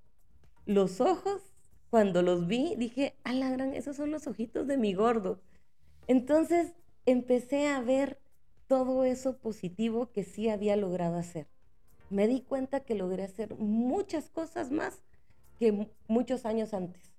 los 0.67 1.01
ojos, 1.01 1.43
cuando 1.91 2.21
los 2.21 2.47
vi, 2.47 2.75
dije, 2.77 3.17
a 3.25 3.33
la 3.33 3.51
gran, 3.51 3.73
esos 3.73 3.97
son 3.97 4.11
los 4.11 4.27
ojitos 4.27 4.67
de 4.67 4.77
mi 4.77 4.93
gordo. 4.93 5.41
Entonces 6.07 6.75
empecé 7.07 7.69
a 7.69 7.81
ver 7.81 8.21
todo 8.67 9.05
eso 9.05 9.39
positivo 9.39 10.13
que 10.13 10.25
sí 10.25 10.51
había 10.51 10.77
logrado 10.77 11.17
hacer. 11.17 11.47
Me 12.11 12.29
di 12.29 12.43
cuenta 12.43 12.81
que 12.81 12.95
logré 12.95 13.25
hacer 13.25 13.57
muchas 13.57 14.29
cosas 14.29 14.71
más 14.71 15.03
que 15.59 15.89
muchos 16.07 16.45
años 16.45 16.75
antes. 16.75 17.11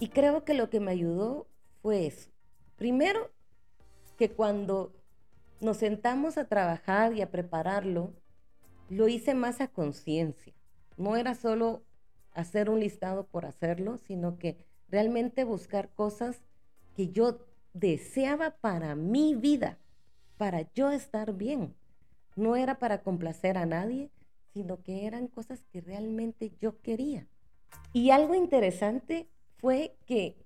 Y 0.00 0.08
creo 0.08 0.44
que 0.44 0.54
lo 0.54 0.68
que 0.68 0.80
me 0.80 0.90
ayudó 0.90 1.46
fue 1.80 2.06
eso. 2.06 2.28
Primero, 2.76 3.30
que 4.16 4.32
cuando 4.32 4.92
nos 5.60 5.76
sentamos 5.76 6.38
a 6.38 6.46
trabajar 6.46 7.14
y 7.14 7.22
a 7.22 7.30
prepararlo, 7.30 8.12
lo 8.88 9.08
hice 9.08 9.34
más 9.34 9.60
a 9.60 9.68
conciencia. 9.68 10.52
No 10.96 11.16
era 11.16 11.34
solo 11.34 11.82
hacer 12.32 12.70
un 12.70 12.80
listado 12.80 13.26
por 13.26 13.46
hacerlo, 13.46 13.98
sino 13.98 14.38
que 14.38 14.56
realmente 14.88 15.44
buscar 15.44 15.90
cosas 15.90 16.40
que 16.96 17.08
yo 17.08 17.38
deseaba 17.72 18.50
para 18.50 18.94
mi 18.94 19.34
vida, 19.34 19.78
para 20.36 20.72
yo 20.72 20.90
estar 20.90 21.34
bien. 21.34 21.74
No 22.36 22.56
era 22.56 22.78
para 22.78 23.02
complacer 23.02 23.58
a 23.58 23.66
nadie, 23.66 24.10
sino 24.52 24.82
que 24.82 25.06
eran 25.06 25.28
cosas 25.28 25.62
que 25.70 25.80
realmente 25.80 26.52
yo 26.60 26.80
quería. 26.80 27.26
Y 27.92 28.10
algo 28.10 28.34
interesante 28.34 29.28
fue 29.58 29.96
que 30.06 30.36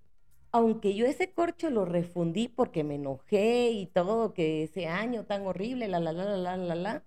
aunque 0.50 0.94
yo 0.94 1.06
ese 1.06 1.32
corcho 1.32 1.70
lo 1.70 1.86
refundí 1.86 2.48
porque 2.48 2.84
me 2.84 2.96
enojé 2.96 3.70
y 3.70 3.86
todo, 3.86 4.34
que 4.34 4.64
ese 4.64 4.86
año 4.86 5.24
tan 5.24 5.46
horrible, 5.46 5.88
la, 5.88 5.98
la, 5.98 6.12
la, 6.12 6.24
la, 6.24 6.36
la, 6.36 6.56
la, 6.56 6.74
la, 6.74 7.04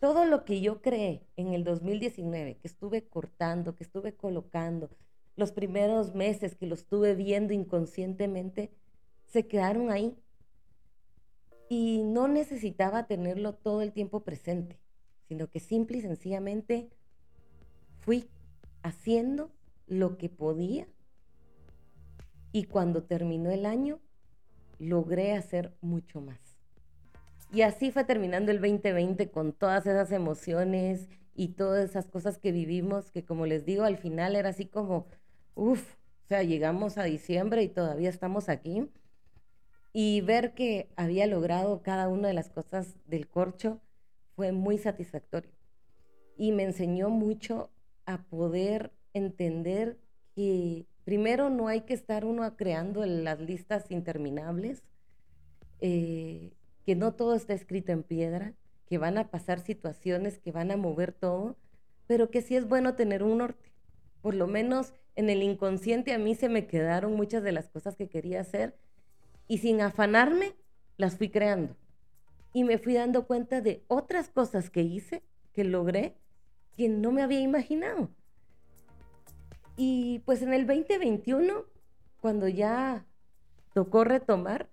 todo 0.00 0.24
lo 0.24 0.44
que 0.44 0.60
yo 0.60 0.82
creé 0.82 1.22
en 1.36 1.52
el 1.52 1.64
2019, 1.64 2.56
que 2.58 2.68
estuve 2.68 3.06
cortando, 3.06 3.74
que 3.74 3.84
estuve 3.84 4.14
colocando, 4.14 4.90
los 5.36 5.52
primeros 5.52 6.14
meses 6.14 6.54
que 6.56 6.66
lo 6.66 6.74
estuve 6.74 7.14
viendo 7.14 7.52
inconscientemente, 7.52 8.70
se 9.26 9.46
quedaron 9.46 9.90
ahí. 9.90 10.16
Y 11.68 12.02
no 12.04 12.28
necesitaba 12.28 13.06
tenerlo 13.06 13.54
todo 13.54 13.82
el 13.82 13.92
tiempo 13.92 14.20
presente, 14.20 14.78
sino 15.28 15.48
que 15.50 15.60
simple 15.60 15.98
y 15.98 16.02
sencillamente 16.02 16.88
fui 18.00 18.30
haciendo 18.82 19.50
lo 19.86 20.16
que 20.16 20.28
podía 20.28 20.86
y 22.52 22.64
cuando 22.64 23.02
terminó 23.02 23.50
el 23.50 23.66
año 23.66 24.00
logré 24.78 25.34
hacer 25.34 25.76
mucho 25.80 26.20
más. 26.20 26.45
Y 27.52 27.62
así 27.62 27.90
fue 27.90 28.04
terminando 28.04 28.50
el 28.50 28.60
2020 28.60 29.30
con 29.30 29.52
todas 29.52 29.86
esas 29.86 30.10
emociones 30.12 31.08
y 31.34 31.48
todas 31.48 31.90
esas 31.90 32.06
cosas 32.06 32.38
que 32.38 32.52
vivimos, 32.52 33.10
que 33.10 33.24
como 33.24 33.46
les 33.46 33.64
digo, 33.64 33.84
al 33.84 33.98
final 33.98 34.36
era 34.36 34.50
así 34.50 34.66
como, 34.66 35.06
uff, 35.54 35.94
o 36.24 36.28
sea, 36.28 36.42
llegamos 36.42 36.98
a 36.98 37.04
diciembre 37.04 37.62
y 37.62 37.68
todavía 37.68 38.08
estamos 38.08 38.48
aquí. 38.48 38.90
Y 39.92 40.20
ver 40.22 40.54
que 40.54 40.90
había 40.96 41.26
logrado 41.26 41.82
cada 41.82 42.08
una 42.08 42.28
de 42.28 42.34
las 42.34 42.50
cosas 42.50 42.96
del 43.06 43.28
corcho 43.28 43.80
fue 44.34 44.52
muy 44.52 44.76
satisfactorio. 44.76 45.52
Y 46.36 46.52
me 46.52 46.64
enseñó 46.64 47.10
mucho 47.10 47.70
a 48.06 48.22
poder 48.24 48.92
entender 49.14 49.98
que 50.34 50.86
primero 51.04 51.48
no 51.48 51.68
hay 51.68 51.82
que 51.82 51.94
estar 51.94 52.24
uno 52.24 52.56
creando 52.56 53.06
las 53.06 53.40
listas 53.40 53.90
interminables, 53.90 54.82
eh, 55.80 56.52
que 56.86 56.94
no 56.94 57.14
todo 57.14 57.34
está 57.34 57.52
escrito 57.52 57.90
en 57.90 58.04
piedra, 58.04 58.54
que 58.86 58.96
van 58.96 59.18
a 59.18 59.28
pasar 59.28 59.58
situaciones 59.58 60.38
que 60.38 60.52
van 60.52 60.70
a 60.70 60.76
mover 60.76 61.12
todo, 61.12 61.56
pero 62.06 62.30
que 62.30 62.42
sí 62.42 62.54
es 62.54 62.68
bueno 62.68 62.94
tener 62.94 63.24
un 63.24 63.38
norte. 63.38 63.72
Por 64.22 64.34
lo 64.34 64.46
menos 64.46 64.94
en 65.16 65.28
el 65.28 65.42
inconsciente 65.42 66.14
a 66.14 66.18
mí 66.18 66.36
se 66.36 66.48
me 66.48 66.68
quedaron 66.68 67.14
muchas 67.14 67.42
de 67.42 67.50
las 67.50 67.68
cosas 67.68 67.96
que 67.96 68.08
quería 68.08 68.40
hacer 68.40 68.78
y 69.48 69.58
sin 69.58 69.80
afanarme 69.80 70.54
las 70.96 71.16
fui 71.16 71.28
creando. 71.28 71.74
Y 72.52 72.62
me 72.62 72.78
fui 72.78 72.94
dando 72.94 73.26
cuenta 73.26 73.60
de 73.60 73.82
otras 73.88 74.28
cosas 74.28 74.70
que 74.70 74.82
hice, 74.82 75.24
que 75.52 75.64
logré, 75.64 76.16
que 76.76 76.88
no 76.88 77.10
me 77.10 77.22
había 77.22 77.40
imaginado. 77.40 78.10
Y 79.76 80.20
pues 80.20 80.40
en 80.40 80.54
el 80.54 80.68
2021, 80.68 81.64
cuando 82.20 82.46
ya 82.46 83.04
tocó 83.74 84.04
retomar, 84.04 84.70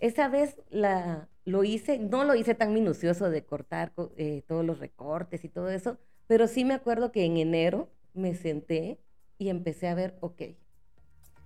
esa 0.00 0.28
vez 0.28 0.60
la, 0.68 1.28
lo 1.44 1.64
hice, 1.64 1.98
no 1.98 2.24
lo 2.24 2.34
hice 2.34 2.54
tan 2.54 2.72
minucioso 2.72 3.30
de 3.30 3.44
cortar 3.44 3.92
eh, 4.16 4.42
todos 4.46 4.64
los 4.64 4.78
recortes 4.78 5.44
y 5.44 5.48
todo 5.48 5.70
eso, 5.70 5.98
pero 6.26 6.48
sí 6.48 6.64
me 6.64 6.74
acuerdo 6.74 7.12
que 7.12 7.24
en 7.24 7.36
enero 7.36 7.90
me 8.14 8.34
senté 8.34 8.98
y 9.38 9.48
empecé 9.48 9.88
a 9.88 9.94
ver, 9.94 10.16
ok, 10.20 10.42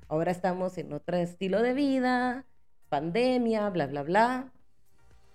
ahora 0.08 0.30
estamos 0.30 0.78
en 0.78 0.92
otro 0.92 1.16
estilo 1.16 1.62
de 1.62 1.74
vida, 1.74 2.46
pandemia, 2.88 3.68
bla, 3.70 3.86
bla, 3.86 4.02
bla. 4.02 4.52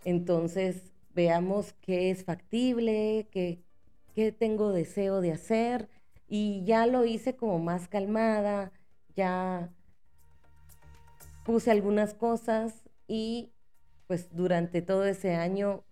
Entonces, 0.06 0.93
veamos 1.13 1.73
qué 1.82 2.10
es 2.10 2.23
factible, 2.23 3.28
qué, 3.32 3.63
qué 4.15 4.32
tengo 4.32 4.71
deseo 4.71 5.21
de 5.21 5.32
hacer 5.32 5.89
y 6.28 6.63
ya 6.65 6.86
lo 6.88 7.06
hice 7.06 7.36
como 7.36 7.60
más 7.60 7.88
calmada, 7.88 8.71
ya 9.15 9.71
puse 11.43 11.71
algunas 11.71 12.13
cosas 12.13 12.84
y 13.08 13.52
pues 14.08 14.28
durante 14.36 14.82
todo 14.82 15.06
ese 15.06 15.36
año 15.36 15.84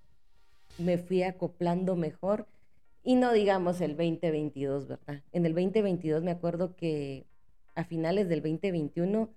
me 0.78 0.97
fui 0.97 1.24
acoplando 1.24 1.95
mejor 1.95 2.47
y 3.04 3.15
no 3.15 3.34
digamos 3.34 3.82
el 3.82 3.97
2022, 3.97 4.88
¿verdad? 4.88 5.24
En 5.32 5.45
el 5.45 5.54
2022 5.54 6.24
me 6.24 6.32
acuerdo 6.32 6.76
que 6.76 7.26
a 7.76 7.84
finales 7.84 8.30
del 8.30 8.41
2021 8.41 9.30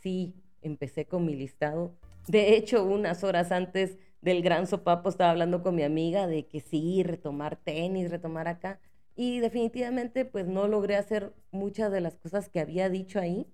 sí 0.00 0.34
empecé 0.62 1.06
con 1.06 1.26
mi 1.26 1.34
listado. 1.34 1.94
De 2.28 2.56
hecho, 2.56 2.84
unas 2.84 3.24
horas 3.24 3.52
antes 3.52 3.98
del 4.20 4.42
gran 4.42 4.66
sopapo 4.66 5.08
estaba 5.08 5.30
hablando 5.30 5.62
con 5.62 5.74
mi 5.74 5.82
amiga 5.82 6.26
de 6.26 6.46
que 6.46 6.60
sí, 6.60 7.02
retomar 7.02 7.56
tenis, 7.56 8.10
retomar 8.10 8.48
acá. 8.48 8.80
Y 9.14 9.40
definitivamente 9.40 10.24
pues 10.24 10.46
no 10.46 10.68
logré 10.68 10.96
hacer 10.96 11.34
muchas 11.50 11.92
de 11.92 12.00
las 12.00 12.16
cosas 12.16 12.48
que 12.48 12.60
había 12.60 12.88
dicho 12.88 13.18
ahí. 13.18 13.46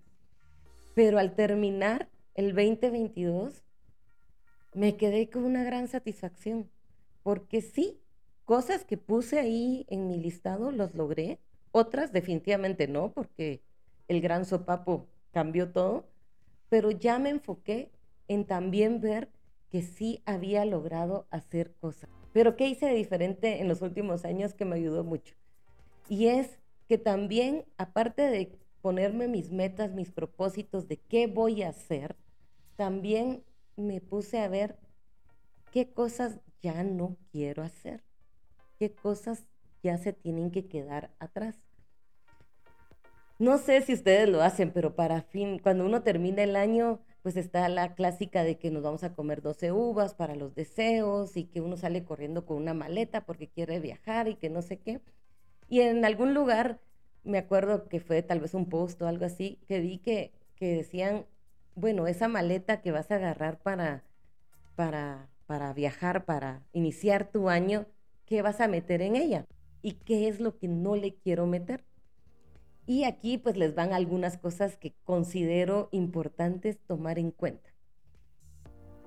Pero 0.94 1.18
al 1.18 1.34
terminar 1.34 2.08
el 2.34 2.54
2022 2.54 3.64
me 4.78 4.96
quedé 4.96 5.28
con 5.28 5.44
una 5.44 5.64
gran 5.64 5.88
satisfacción. 5.88 6.70
Porque 7.24 7.62
sí, 7.62 7.98
cosas 8.44 8.84
que 8.84 8.96
puse 8.96 9.40
ahí 9.40 9.84
en 9.88 10.06
mi 10.06 10.18
listado 10.18 10.70
los 10.70 10.94
logré. 10.94 11.40
Otras 11.72 12.12
definitivamente 12.12 12.86
no, 12.86 13.10
porque 13.10 13.60
el 14.06 14.20
gran 14.20 14.44
sopapo 14.44 15.08
cambió 15.32 15.72
todo. 15.72 16.06
Pero 16.68 16.92
ya 16.92 17.18
me 17.18 17.30
enfoqué 17.30 17.90
en 18.28 18.44
también 18.44 19.00
ver 19.00 19.30
que 19.68 19.82
sí 19.82 20.22
había 20.26 20.64
logrado 20.64 21.26
hacer 21.30 21.74
cosas. 21.80 22.08
Pero 22.32 22.54
¿qué 22.54 22.68
hice 22.68 22.86
de 22.86 22.94
diferente 22.94 23.60
en 23.60 23.66
los 23.66 23.82
últimos 23.82 24.24
años 24.24 24.54
que 24.54 24.64
me 24.64 24.76
ayudó 24.76 25.02
mucho? 25.02 25.34
Y 26.08 26.28
es 26.28 26.56
que 26.86 26.98
también, 26.98 27.64
aparte 27.78 28.22
de 28.22 28.56
ponerme 28.80 29.26
mis 29.26 29.50
metas, 29.50 29.92
mis 29.92 30.12
propósitos 30.12 30.86
de 30.86 30.98
qué 30.98 31.26
voy 31.26 31.64
a 31.64 31.70
hacer, 31.70 32.14
también 32.76 33.42
me 33.78 34.00
puse 34.00 34.40
a 34.40 34.48
ver 34.48 34.76
qué 35.72 35.92
cosas 35.92 36.40
ya 36.60 36.82
no 36.82 37.16
quiero 37.30 37.62
hacer, 37.62 38.02
qué 38.78 38.92
cosas 38.92 39.46
ya 39.82 39.96
se 39.98 40.12
tienen 40.12 40.50
que 40.50 40.66
quedar 40.66 41.10
atrás. 41.18 41.56
No 43.38 43.56
sé 43.58 43.80
si 43.82 43.94
ustedes 43.94 44.28
lo 44.28 44.42
hacen, 44.42 44.72
pero 44.72 44.96
para 44.96 45.22
fin, 45.22 45.60
cuando 45.60 45.86
uno 45.86 46.02
termina 46.02 46.42
el 46.42 46.56
año, 46.56 47.00
pues 47.22 47.36
está 47.36 47.68
la 47.68 47.94
clásica 47.94 48.42
de 48.42 48.58
que 48.58 48.72
nos 48.72 48.82
vamos 48.82 49.04
a 49.04 49.14
comer 49.14 49.42
12 49.42 49.70
uvas 49.70 50.14
para 50.14 50.34
los 50.34 50.56
deseos 50.56 51.36
y 51.36 51.44
que 51.44 51.60
uno 51.60 51.76
sale 51.76 52.04
corriendo 52.04 52.44
con 52.44 52.56
una 52.56 52.74
maleta 52.74 53.24
porque 53.24 53.48
quiere 53.48 53.78
viajar 53.78 54.26
y 54.26 54.34
que 54.34 54.50
no 54.50 54.60
sé 54.60 54.80
qué. 54.80 55.00
Y 55.68 55.82
en 55.82 56.04
algún 56.04 56.34
lugar, 56.34 56.80
me 57.22 57.38
acuerdo 57.38 57.88
que 57.88 58.00
fue 58.00 58.22
tal 58.22 58.40
vez 58.40 58.54
un 58.54 58.68
post 58.68 59.00
o 59.02 59.06
algo 59.06 59.24
así, 59.24 59.60
que 59.68 59.78
vi 59.80 59.98
que, 59.98 60.32
que 60.56 60.74
decían, 60.74 61.26
bueno, 61.78 62.08
esa 62.08 62.26
maleta 62.28 62.80
que 62.80 62.90
vas 62.90 63.10
a 63.10 63.16
agarrar 63.16 63.60
para, 63.60 64.02
para, 64.74 65.28
para 65.46 65.72
viajar, 65.72 66.24
para 66.24 66.62
iniciar 66.72 67.30
tu 67.30 67.48
año, 67.48 67.86
¿qué 68.26 68.42
vas 68.42 68.60
a 68.60 68.68
meter 68.68 69.00
en 69.00 69.14
ella? 69.14 69.46
¿Y 69.80 69.92
qué 69.92 70.28
es 70.28 70.40
lo 70.40 70.58
que 70.58 70.66
no 70.66 70.96
le 70.96 71.14
quiero 71.14 71.46
meter? 71.46 71.84
Y 72.84 73.04
aquí 73.04 73.38
pues 73.38 73.56
les 73.56 73.74
van 73.74 73.92
algunas 73.92 74.38
cosas 74.38 74.76
que 74.76 74.94
considero 75.04 75.88
importantes 75.92 76.78
tomar 76.86 77.18
en 77.18 77.30
cuenta, 77.30 77.70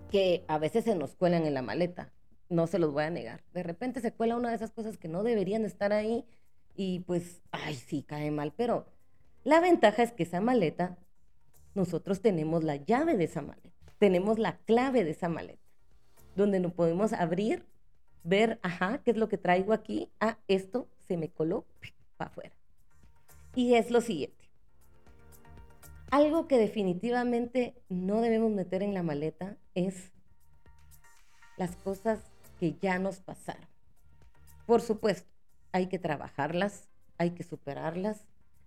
que 0.10 0.46
a 0.48 0.58
veces 0.58 0.86
se 0.86 0.96
nos 0.96 1.16
cuelan 1.16 1.46
en 1.46 1.54
la 1.54 1.62
maleta, 1.62 2.14
no 2.48 2.68
se 2.68 2.80
los 2.80 2.94
voy 2.94 3.04
a 3.04 3.10
negar. 3.10 3.44
De 3.54 3.64
repente 3.64 4.00
se 4.00 4.14
cuela 4.14 4.38
una 4.38 4.50
de 4.50 4.56
esas 4.56 4.72
cosas 4.72 4.98
que 4.98 5.10
no 5.10 5.24
deberían 5.24 5.66
estar 5.66 5.92
ahí 5.92 6.26
y 6.76 7.02
pues, 7.02 7.42
ay, 7.52 7.76
sí, 7.76 8.04
cae 8.04 8.32
mal, 8.32 8.54
pero 8.56 8.86
la 9.44 9.60
ventaja 9.60 10.04
es 10.04 10.14
que 10.14 10.24
esa 10.24 10.40
maleta, 10.40 10.98
nosotros 11.74 12.22
tenemos 12.22 12.64
la 12.64 12.76
llave 12.76 13.18
de 13.18 13.26
esa 13.26 13.42
maleta, 13.42 13.70
tenemos 13.98 14.40
la 14.40 14.58
clave 14.58 15.04
de 15.04 15.12
esa 15.12 15.30
maleta, 15.30 15.62
donde 16.36 16.60
nos 16.60 16.74
podemos 16.74 17.14
abrir, 17.14 17.66
ver, 18.24 18.60
ajá, 18.62 19.00
¿qué 19.04 19.12
es 19.12 19.18
lo 19.18 19.30
que 19.30 19.38
traigo 19.38 19.74
aquí? 19.74 20.10
Ah, 20.20 20.38
esto 20.48 20.88
se 21.08 21.18
me 21.18 21.30
coló 21.30 21.66
para 22.18 22.30
afuera. 22.32 22.56
Y 23.56 23.74
es 23.76 23.92
lo 23.92 24.02
siguiente. 24.02 24.50
Algo 26.10 26.48
que 26.48 26.58
definitivamente 26.58 27.74
no 27.90 28.22
debemos 28.22 28.52
meter 28.52 28.84
en 28.84 28.94
la 28.94 29.04
maleta 29.04 29.58
es 29.76 30.12
las 31.58 31.76
cosas 31.78 32.20
que 32.60 32.76
ya 32.82 33.00
nos 33.00 33.22
pasaron. 33.22 33.68
Por 34.66 34.82
supuesto, 34.82 35.30
hay 35.72 35.88
que 35.88 36.00
trabajarlas, 36.00 36.90
hay 37.18 37.32
que 37.32 37.44
superarlas, 37.44 38.26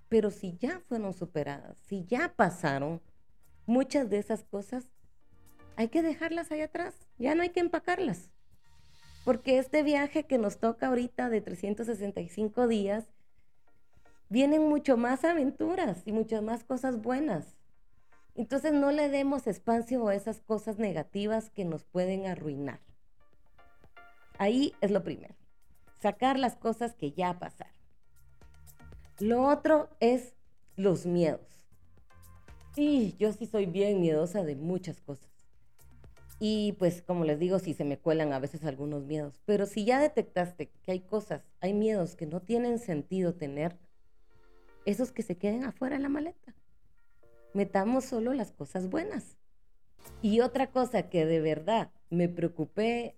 pero 0.09 0.31
si 0.31 0.57
ya 0.57 0.81
fueron 0.89 1.15
superadas, 1.15 1.77
si 1.87 2.05
ya 2.05 2.33
pasaron, 2.35 3.01
muchas 3.67 4.11
de 4.11 4.19
esas 4.19 4.45
cosas 4.45 4.89
hay 5.77 5.89
que 5.89 6.03
dejarlas 6.03 6.53
ahí 6.53 6.61
atrás, 6.61 6.95
ya 7.19 7.35
no 7.35 7.43
hay 7.43 7.51
que 7.51 7.61
empacarlas. 7.61 8.31
Porque 9.25 9.59
este 9.59 9.83
viaje 9.83 10.25
que 10.25 10.39
nos 10.39 10.59
toca 10.59 10.89
ahorita 10.89 11.31
de 11.31 11.41
365 11.41 12.69
días, 12.69 13.07
vienen 14.29 14.69
mucho 14.69 14.97
más 14.97 15.25
aventuras 15.25 16.03
y 16.05 16.13
muchas 16.13 16.43
más 16.43 16.63
cosas 16.65 17.01
buenas. 17.01 17.57
Entonces 18.35 18.73
no 18.73 18.91
le 18.91 19.09
demos 19.09 19.47
espacio 19.47 20.07
a 20.09 20.15
esas 20.15 20.41
cosas 20.41 20.79
negativas 20.79 21.51
que 21.51 21.65
nos 21.65 21.85
pueden 21.85 22.27
arruinar. 22.27 22.81
Ahí 24.39 24.75
es 24.81 24.91
lo 24.91 25.03
primero 25.03 25.35
sacar 26.05 26.39
las 26.39 26.55
cosas 26.55 26.95
que 26.95 27.13
ya 27.13 27.39
pasaron. 27.39 27.74
Lo 29.21 29.47
otro 29.47 29.89
es 30.01 30.35
los 30.77 31.07
miedos. 31.07 31.41
Y 32.77 33.15
yo 33.17 33.33
sí 33.33 33.47
soy 33.47 33.67
bien 33.67 34.01
miedosa 34.01 34.43
de 34.43 34.57
muchas 34.57 35.01
cosas. 35.01 35.31
Y 36.41 36.73
pues 36.73 37.03
como 37.03 37.25
les 37.25 37.39
digo, 37.39 37.61
sí 37.61 37.75
se 37.75 37.85
me 37.85 37.99
cuelan 37.99 38.33
a 38.33 38.41
veces 38.41 38.65
algunos 38.65 39.05
miedos. 39.05 39.41
Pero 39.45 39.67
si 39.67 39.85
ya 39.85 40.01
detectaste 40.01 40.71
que 40.83 40.93
hay 40.93 41.01
cosas, 41.01 41.43
hay 41.61 41.73
miedos 41.73 42.17
que 42.17 42.27
no 42.27 42.41
tienen 42.41 42.79
sentido 42.79 43.35
tener, 43.35 43.79
esos 44.85 45.13
que 45.13 45.23
se 45.23 45.37
queden 45.37 45.65
afuera 45.65 45.97
de 45.97 46.03
la 46.03 46.09
maleta. 46.09 46.55
Metamos 47.55 48.05
solo 48.05 48.35
las 48.35 48.53
cosas 48.53 48.91
buenas. 48.91 49.37
Y 50.21 50.41
otra 50.41 50.67
cosa 50.71 51.09
que 51.09 51.25
de 51.25 51.41
verdad 51.41 51.91
me 52.11 52.29
preocupé 52.29 53.15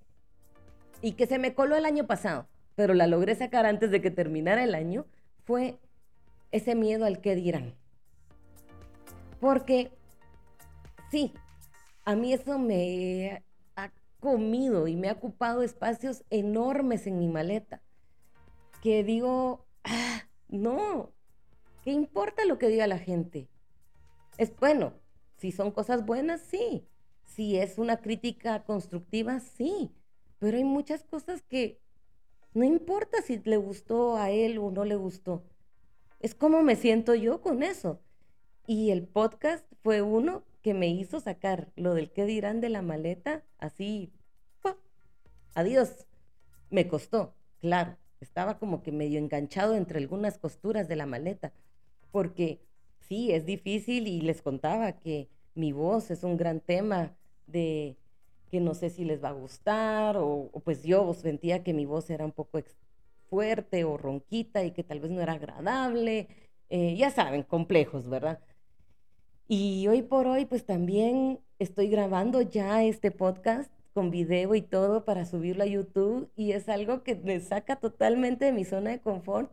y 1.01 1.13
que 1.13 1.27
se 1.27 1.39
me 1.39 1.55
coló 1.55 1.75
el 1.75 1.85
año 1.85 2.07
pasado, 2.07 2.47
pero 2.75 2.95
la 2.95 3.07
logré 3.07 3.35
sacar 3.35 3.67
antes 3.67 3.91
de 3.91 4.01
que 4.01 4.11
terminara 4.11 4.63
el 4.63 4.75
año, 4.75 5.07
fue 5.45 5.79
ese 6.57 6.75
miedo 6.75 7.05
al 7.05 7.21
que 7.21 7.35
dirán. 7.35 7.75
Porque 9.41 9.91
sí, 11.11 11.33
a 12.05 12.15
mí 12.15 12.33
eso 12.33 12.59
me 12.59 13.45
ha 13.77 13.93
comido 14.21 14.89
y 14.89 14.97
me 14.97 15.09
ha 15.09 15.13
ocupado 15.13 15.63
espacios 15.63 16.25
enormes 16.31 17.07
en 17.07 17.19
mi 17.19 17.29
maleta. 17.29 17.83
Que 18.83 19.05
digo, 19.05 19.67
ah, 19.85 20.23
no, 20.49 21.13
¿qué 21.85 21.93
importa 21.93 22.45
lo 22.45 22.59
que 22.59 22.69
diga 22.69 22.87
la 22.87 22.99
gente? 22.99 23.49
Es 24.39 24.55
bueno, 24.57 24.95
si 25.37 25.53
son 25.53 25.71
cosas 25.71 26.05
buenas, 26.05 26.41
sí. 26.41 26.87
Si 27.25 27.59
es 27.59 27.79
una 27.79 27.99
crítica 27.99 28.65
constructiva, 28.65 29.41
sí. 29.41 29.93
Pero 30.39 30.57
hay 30.57 30.65
muchas 30.65 31.03
cosas 31.05 31.43
que 31.43 31.81
no 32.55 32.65
importa 32.65 33.21
si 33.23 33.39
le 33.39 33.57
gustó 33.57 34.17
a 34.17 34.31
él 34.31 34.59
o 34.59 34.71
no 34.71 34.85
le 34.85 34.97
gustó. 34.97 35.45
Es 36.27 36.35
como 36.35 36.65
me 36.65 36.75
siento 36.75 37.15
yo 37.15 37.41
con 37.41 37.63
eso. 37.63 38.01
Y 38.67 38.91
el 38.91 39.07
podcast 39.07 39.65
fue 39.85 40.03
uno 40.03 40.43
que 40.61 40.75
me 40.75 40.89
hizo 40.89 41.21
sacar 41.21 41.71
lo 41.77 41.95
del 41.95 42.11
qué 42.11 42.25
dirán 42.25 42.61
de 42.61 42.69
la 42.69 42.83
maleta, 42.83 43.45
así, 43.61 44.13
adiós. 45.55 46.09
Me 46.69 46.89
costó, 46.89 47.37
claro, 47.61 47.97
estaba 48.19 48.59
como 48.59 48.83
que 48.83 48.91
medio 48.91 49.21
enganchado 49.21 49.77
entre 49.77 50.01
algunas 50.01 50.37
costuras 50.37 50.89
de 50.89 50.97
la 50.97 51.07
maleta, 51.07 51.53
porque 52.11 52.61
sí, 52.99 53.31
es 53.31 53.47
difícil 53.47 54.09
y 54.09 54.21
les 54.21 54.43
contaba 54.43 54.99
que 54.99 55.29
mi 55.55 55.71
voz 55.71 56.11
es 56.11 56.25
un 56.25 56.37
gran 56.37 56.59
tema 56.59 57.15
de 57.47 57.97
que 58.51 58.59
no 58.59 58.75
sé 58.75 58.91
si 58.91 59.05
les 59.05 59.23
va 59.23 59.29
a 59.29 59.33
gustar 59.33 60.17
o, 60.19 60.51
pues 60.65 60.83
yo 60.83 61.15
sentía 61.15 61.63
que 61.63 61.73
mi 61.73 61.87
voz 61.87 62.11
era 62.11 62.25
un 62.25 62.33
poco 62.33 62.59
fuerte 63.29 63.85
o 63.85 63.97
ronquita 63.97 64.65
y 64.65 64.73
que 64.73 64.85
tal 64.85 65.01
vez 65.01 65.11
no 65.11 65.21
era 65.21 65.35
agradable. 65.35 66.29
Eh, 66.69 66.97
ya 66.97 67.11
saben, 67.11 67.43
complejos, 67.43 68.09
¿verdad? 68.09 68.41
Y 69.49 69.87
hoy 69.89 70.03
por 70.03 70.27
hoy, 70.27 70.45
pues 70.45 70.65
también 70.67 71.41
estoy 71.59 71.89
grabando 71.89 72.41
ya 72.43 72.83
este 72.83 73.11
podcast 73.11 73.71
con 73.95 74.11
video 74.11 74.55
y 74.55 74.63
todo 74.63 75.05
para 75.05 75.25
subirlo 75.25 75.63
a 75.63 75.67
YouTube 75.67 76.31
y 76.37 76.53
es 76.53 76.69
algo 76.69 77.03
que 77.03 77.15
me 77.15 77.41
saca 77.41 77.77
totalmente 77.77 78.45
de 78.45 78.53
mi 78.53 78.65
zona 78.65 78.91
de 78.91 79.01
confort, 79.01 79.51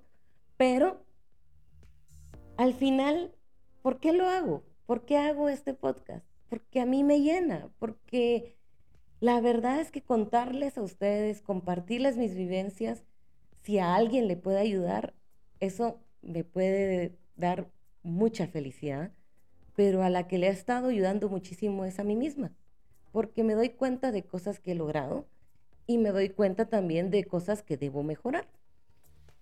pero 0.57 1.05
al 2.57 2.73
final, 2.73 3.33
¿por 3.81 3.99
qué 3.99 4.11
lo 4.11 4.27
hago? 4.27 4.63
¿Por 4.85 5.05
qué 5.05 5.17
hago 5.17 5.47
este 5.47 5.73
podcast? 5.73 6.25
Porque 6.49 6.81
a 6.81 6.85
mí 6.85 7.03
me 7.03 7.21
llena, 7.21 7.69
porque 7.79 8.57
la 9.19 9.39
verdad 9.39 9.79
es 9.79 9.91
que 9.91 10.03
contarles 10.03 10.77
a 10.77 10.81
ustedes, 10.81 11.41
compartirles 11.41 12.17
mis 12.17 12.35
vivencias, 12.35 13.03
si 13.63 13.79
a 13.79 13.95
alguien 13.95 14.27
le 14.27 14.37
puede 14.37 14.59
ayudar, 14.59 15.13
eso 15.59 15.99
me 16.21 16.43
puede 16.43 17.17
dar 17.35 17.69
mucha 18.03 18.47
felicidad 18.47 19.11
pero 19.75 20.03
a 20.03 20.09
la 20.09 20.27
que 20.27 20.37
le 20.37 20.47
ha 20.47 20.51
estado 20.51 20.89
ayudando 20.89 21.29
muchísimo 21.29 21.85
es 21.85 21.99
a 21.99 22.03
mí 22.03 22.15
misma, 22.15 22.51
porque 23.11 23.43
me 23.43 23.53
doy 23.53 23.69
cuenta 23.69 24.11
de 24.11 24.23
cosas 24.23 24.59
que 24.59 24.71
he 24.71 24.75
logrado 24.75 25.27
y 25.87 25.97
me 25.97 26.11
doy 26.11 26.29
cuenta 26.29 26.65
también 26.65 27.09
de 27.09 27.25
cosas 27.25 27.63
que 27.63 27.77
debo 27.77 28.03
mejorar. 28.03 28.47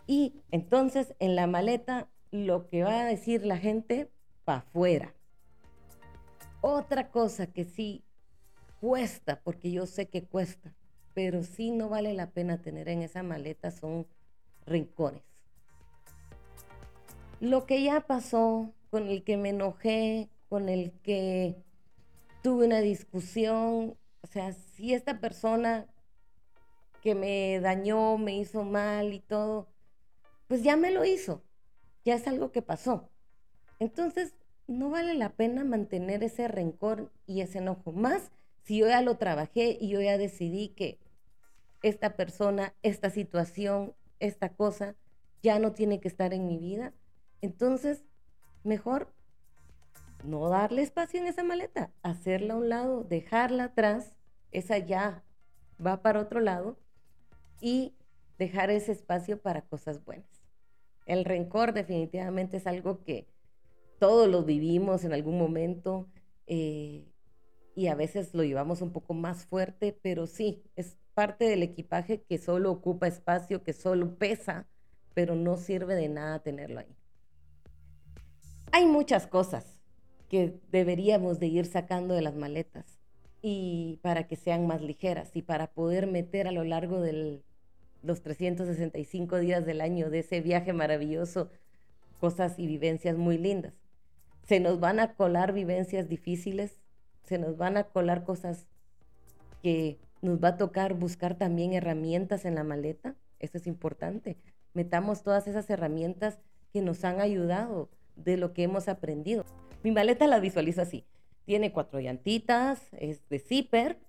Y 0.08 0.42
entonces 0.52 1.14
en 1.20 1.36
la 1.36 1.48
maleta 1.48 2.10
lo 2.32 2.68
que 2.68 2.84
va 2.84 3.02
a 3.02 3.06
decir 3.06 3.46
la 3.46 3.58
gente, 3.58 4.10
para 4.46 4.60
afuera. 4.60 5.14
Otra 6.62 7.10
cosa 7.10 7.48
que 7.48 7.66
sí 7.66 8.04
cuesta, 8.80 9.42
porque 9.44 9.72
yo 9.72 9.86
sé 9.86 10.08
que 10.08 10.24
cuesta, 10.24 10.74
pero 11.14 11.44
sí 11.44 11.72
no 11.72 11.90
vale 11.90 12.14
la 12.14 12.32
pena 12.32 12.62
tener 12.62 12.90
en 12.90 13.02
esa 13.02 13.24
maleta 13.24 13.72
son 13.72 14.08
rincones. 14.66 15.24
Lo 17.40 17.66
que 17.66 17.82
ya 17.82 18.02
pasó, 18.02 18.72
con 18.90 19.08
el 19.08 19.24
que 19.24 19.38
me 19.38 19.50
enojé, 19.50 20.30
con 20.48 20.70
el 20.70 20.92
que 21.02 21.56
tuve 22.44 22.68
una 22.68 22.82
discusión. 22.82 23.98
O 24.22 24.28
sea, 24.28 24.54
si 24.54 24.94
esta 24.94 25.20
persona 25.20 25.88
que 27.02 27.16
me 27.16 27.60
dañó, 27.60 28.18
me 28.18 28.38
hizo 28.38 28.64
mal 28.64 29.14
y 29.14 29.20
todo, 29.20 29.68
pues 30.48 30.62
ya 30.64 30.78
me 30.78 30.92
lo 30.92 31.04
hizo. 31.04 31.44
Ya 32.06 32.16
es 32.16 32.28
algo 32.28 32.52
que 32.52 32.62
pasó. 32.62 33.10
Entonces, 33.80 34.36
no 34.68 34.90
vale 34.90 35.16
la 35.16 35.34
pena 35.34 35.64
mantener 35.64 36.24
ese 36.24 36.48
rencor 36.48 37.12
y 37.26 37.42
ese 37.42 37.58
enojo. 37.58 37.92
Más 37.92 38.32
si 38.64 38.78
yo 38.78 38.88
ya 38.88 39.02
lo 39.02 39.18
trabajé 39.18 39.78
y 39.80 39.90
yo 39.90 40.02
ya 40.02 40.18
decidí 40.18 40.70
que 40.70 41.00
esta 41.82 42.16
persona, 42.16 42.74
esta 42.84 43.10
situación, 43.10 43.94
esta 44.20 44.50
cosa 44.50 44.96
ya 45.42 45.60
no 45.60 45.74
tiene 45.74 46.00
que 46.00 46.08
estar 46.08 46.34
en 46.34 46.48
mi 46.48 46.58
vida. 46.58 46.94
Entonces, 47.42 48.04
mejor 48.64 49.14
no 50.24 50.50
darle 50.50 50.84
espacio 50.84 51.20
en 51.20 51.28
esa 51.28 51.44
maleta, 51.44 51.92
hacerla 52.04 52.54
a 52.54 52.58
un 52.58 52.70
lado, 52.70 53.04
dejarla 53.04 53.66
atrás, 53.66 54.16
esa 54.52 54.78
ya 54.78 55.24
va 55.84 56.02
para 56.02 56.20
otro 56.20 56.40
lado 56.40 56.78
y 57.60 57.96
dejar 58.38 58.70
ese 58.70 58.92
espacio 58.92 59.42
para 59.42 59.62
cosas 59.62 60.04
buenas. 60.04 60.42
El 61.06 61.26
rencor 61.26 61.74
definitivamente 61.74 62.58
es 62.58 62.68
algo 62.68 63.04
que 63.04 63.28
todos 64.00 64.28
lo 64.28 64.44
vivimos 64.44 65.04
en 65.04 65.14
algún 65.14 65.38
momento 65.38 66.08
eh, 66.48 67.08
y 67.76 67.88
a 67.88 67.96
veces 67.96 68.34
lo 68.34 68.44
llevamos 68.44 68.82
un 68.82 68.92
poco 68.92 69.14
más 69.14 69.46
fuerte, 69.46 69.98
pero 70.02 70.28
sí, 70.28 70.64
es 70.76 70.98
parte 71.14 71.46
del 71.46 71.64
equipaje 71.64 72.22
que 72.22 72.38
solo 72.38 72.72
ocupa 72.72 73.08
espacio, 73.08 73.64
que 73.64 73.74
solo 73.74 74.16
pesa, 74.16 74.68
pero 75.14 75.36
no 75.36 75.58
sirve 75.58 75.96
de 75.96 76.10
nada 76.10 76.40
tenerlo 76.40 76.80
ahí. 76.80 76.96
Hay 78.72 78.86
muchas 78.86 79.28
cosas 79.28 79.78
que 80.30 80.60
deberíamos 80.72 81.40
de 81.40 81.48
ir 81.48 81.66
sacando 81.66 82.14
de 82.14 82.22
las 82.22 82.36
maletas 82.36 83.00
y 83.42 84.00
para 84.02 84.28
que 84.28 84.36
sean 84.36 84.68
más 84.68 84.82
ligeras 84.82 85.32
y 85.34 85.42
para 85.42 85.68
poder 85.68 86.08
meter 86.08 86.48
a 86.48 86.52
lo 86.52 86.64
largo 86.64 87.02
de 87.02 87.42
los 88.02 88.22
365 88.22 89.40
días 89.40 89.66
del 89.66 89.82
año 89.82 90.10
de 90.10 90.20
ese 90.20 90.42
viaje 90.42 90.74
maravilloso 90.74 91.50
cosas 92.20 92.58
y 92.60 92.68
vivencias 92.68 93.18
muy 93.18 93.38
lindas. 93.38 93.74
Se 94.48 94.60
nos 94.60 94.80
van 94.80 95.00
a 95.00 95.16
colar 95.16 95.54
vivencias 95.54 96.08
difíciles, 96.08 96.81
se 97.24 97.38
nos 97.38 97.58
van 97.58 97.78
a 97.78 97.86
colar 97.86 98.24
cosas 98.24 98.68
que 99.62 100.00
nos 100.22 100.44
va 100.44 100.50
a 100.50 100.58
tocar 100.58 100.94
buscar 100.94 101.36
también 101.36 101.74
herramientas 101.74 102.46
en 102.46 102.56
la 102.56 102.64
maleta, 102.64 103.16
eso 103.40 103.58
es 103.58 103.68
importante. 103.68 104.38
Metamos 104.74 105.24
todas 105.24 105.48
esas 105.48 105.70
herramientas 105.70 106.40
que 106.72 106.82
nos 106.82 107.04
han 107.04 107.20
ayudado 107.20 107.90
de 108.16 108.38
lo 108.38 108.54
que 108.54 108.64
hemos 108.64 108.88
aprendido. 108.88 109.46
Mi 109.84 109.92
maleta 109.92 110.28
la 110.28 110.40
visualizo 110.40 110.82
así. 110.82 111.06
Tiene 111.46 111.72
cuatro 111.72 112.00
llantitas, 112.00 112.82
es 112.94 113.28
de 113.30 113.40
zipper, 113.40 114.00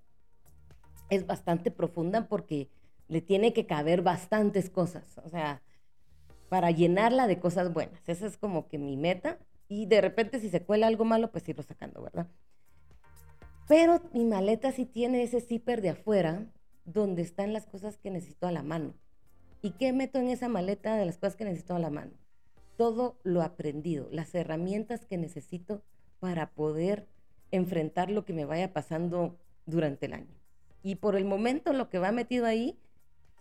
es 1.08 1.26
bastante 1.26 1.70
profunda 1.70 2.28
porque 2.28 2.68
le 3.08 3.20
tiene 3.20 3.52
que 3.52 3.66
caber 3.66 4.02
bastantes 4.02 4.70
cosas, 4.70 5.18
o 5.18 5.28
sea, 5.28 5.62
para 6.48 6.70
llenarla 6.70 7.26
de 7.26 7.38
cosas 7.38 7.72
buenas. 7.72 8.06
Esa 8.08 8.26
es 8.26 8.36
como 8.36 8.68
que 8.68 8.78
mi 8.78 8.96
meta. 8.96 9.38
Y 9.68 9.86
de 9.86 10.02
repente 10.02 10.38
si 10.38 10.50
se 10.50 10.62
cuela 10.62 10.86
algo 10.86 11.04
malo, 11.04 11.30
pues 11.30 11.48
irlo 11.48 11.62
sacando, 11.62 12.02
¿verdad? 12.02 12.26
Pero 13.68 14.00
mi 14.12 14.24
maleta 14.24 14.72
sí 14.72 14.86
tiene 14.86 15.22
ese 15.22 15.40
zipper 15.40 15.80
de 15.82 15.90
afuera 15.90 16.46
donde 16.84 17.22
están 17.22 17.52
las 17.52 17.66
cosas 17.66 17.96
que 17.96 18.10
necesito 18.10 18.46
a 18.46 18.52
la 18.52 18.62
mano. 18.62 18.94
¿Y 19.62 19.72
qué 19.72 19.92
meto 19.92 20.18
en 20.18 20.28
esa 20.28 20.48
maleta 20.48 20.96
de 20.96 21.06
las 21.06 21.18
cosas 21.18 21.36
que 21.36 21.44
necesito 21.44 21.74
a 21.74 21.78
la 21.78 21.90
mano? 21.90 22.12
todo 22.76 23.16
lo 23.22 23.42
aprendido, 23.42 24.08
las 24.10 24.34
herramientas 24.34 25.04
que 25.06 25.18
necesito 25.18 25.82
para 26.20 26.50
poder 26.50 27.06
enfrentar 27.50 28.10
lo 28.10 28.24
que 28.24 28.32
me 28.32 28.44
vaya 28.44 28.72
pasando 28.72 29.38
durante 29.66 30.06
el 30.06 30.14
año. 30.14 30.34
Y 30.82 30.96
por 30.96 31.16
el 31.16 31.24
momento 31.24 31.72
lo 31.72 31.88
que 31.88 31.98
va 31.98 32.12
metido 32.12 32.46
ahí 32.46 32.78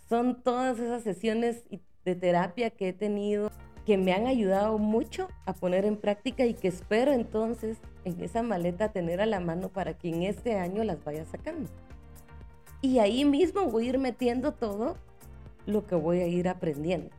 son 0.10 0.44
todas 0.44 0.80
esas 0.80 1.04
sesiones 1.04 1.64
de 2.06 2.16
terapia 2.16 2.70
que 2.72 2.90
he 2.90 2.94
tenido 2.94 3.52
que 3.86 3.98
me 3.98 4.14
han 4.14 4.28
ayudado 4.28 4.78
mucho 4.78 5.28
a 5.46 5.54
poner 5.54 5.86
en 5.86 5.98
práctica 5.98 6.46
y 6.46 6.54
que 6.54 6.68
espero 6.68 7.12
entonces 7.12 7.78
en 8.06 8.22
esa 8.22 8.44
maleta 8.44 8.92
tener 8.92 9.22
a 9.22 9.26
la 9.26 9.40
mano 9.40 9.70
para 9.70 9.98
que 9.98 10.10
en 10.10 10.24
este 10.24 10.56
año 10.56 10.84
las 10.84 11.04
vaya 11.04 11.26
sacando. 11.26 11.70
Y 12.82 13.00
ahí 13.00 13.26
mismo 13.26 13.66
voy 13.66 13.86
a 13.86 13.90
ir 13.90 14.00
metiendo 14.00 14.54
todo 14.54 14.98
lo 15.66 15.86
que 15.86 15.96
voy 15.96 16.20
a 16.20 16.28
ir 16.28 16.48
aprendiendo. 16.48 17.10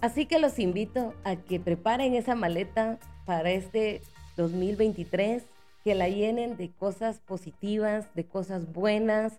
Así 0.00 0.26
que 0.26 0.38
los 0.38 0.58
invito 0.58 1.14
a 1.24 1.36
que 1.36 1.60
preparen 1.60 2.14
esa 2.14 2.34
maleta 2.34 2.98
para 3.24 3.50
este 3.50 4.02
2023, 4.36 5.44
que 5.84 5.94
la 5.94 6.08
llenen 6.08 6.56
de 6.56 6.70
cosas 6.70 7.20
positivas, 7.20 8.12
de 8.14 8.24
cosas 8.24 8.72
buenas, 8.72 9.38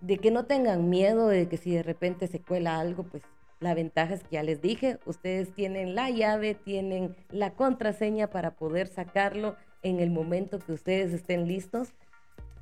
de 0.00 0.18
que 0.18 0.30
no 0.30 0.44
tengan 0.44 0.88
miedo 0.88 1.28
de 1.28 1.48
que 1.48 1.56
si 1.56 1.74
de 1.74 1.82
repente 1.82 2.26
se 2.26 2.40
cuela 2.40 2.78
algo, 2.78 3.02
pues 3.02 3.22
la 3.60 3.74
ventaja 3.74 4.14
es 4.14 4.22
que 4.22 4.36
ya 4.36 4.42
les 4.42 4.62
dije, 4.62 4.98
ustedes 5.04 5.54
tienen 5.54 5.94
la 5.94 6.08
llave, 6.08 6.54
tienen 6.54 7.14
la 7.28 7.52
contraseña 7.52 8.28
para 8.28 8.52
poder 8.52 8.88
sacarlo 8.88 9.56
en 9.82 10.00
el 10.00 10.10
momento 10.10 10.58
que 10.58 10.72
ustedes 10.72 11.12
estén 11.12 11.46
listos. 11.46 11.92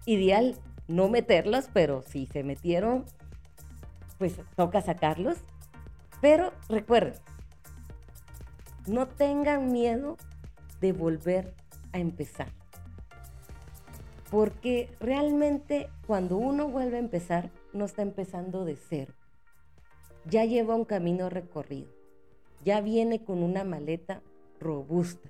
Ideal 0.06 0.56
no 0.88 1.08
meterlos, 1.08 1.68
pero 1.72 2.02
si 2.02 2.26
se 2.26 2.42
metieron, 2.42 3.04
pues 4.18 4.40
toca 4.56 4.82
sacarlos. 4.82 5.38
Pero 6.20 6.52
recuerden, 6.68 7.14
no 8.86 9.06
tengan 9.06 9.70
miedo 9.70 10.16
de 10.80 10.92
volver 10.92 11.54
a 11.92 11.98
empezar. 12.00 12.48
Porque 14.32 14.90
realmente 14.98 15.88
cuando 16.08 16.36
uno 16.36 16.68
vuelve 16.68 16.96
a 16.96 17.00
empezar, 17.00 17.50
no 17.72 17.84
está 17.84 18.02
empezando 18.02 18.64
de 18.64 18.76
cero. 18.76 19.14
Ya 20.26 20.44
lleva 20.44 20.74
un 20.74 20.84
camino 20.84 21.30
recorrido. 21.30 21.88
Ya 22.64 22.80
viene 22.80 23.24
con 23.24 23.42
una 23.42 23.64
maleta 23.64 24.22
robusta. 24.60 25.28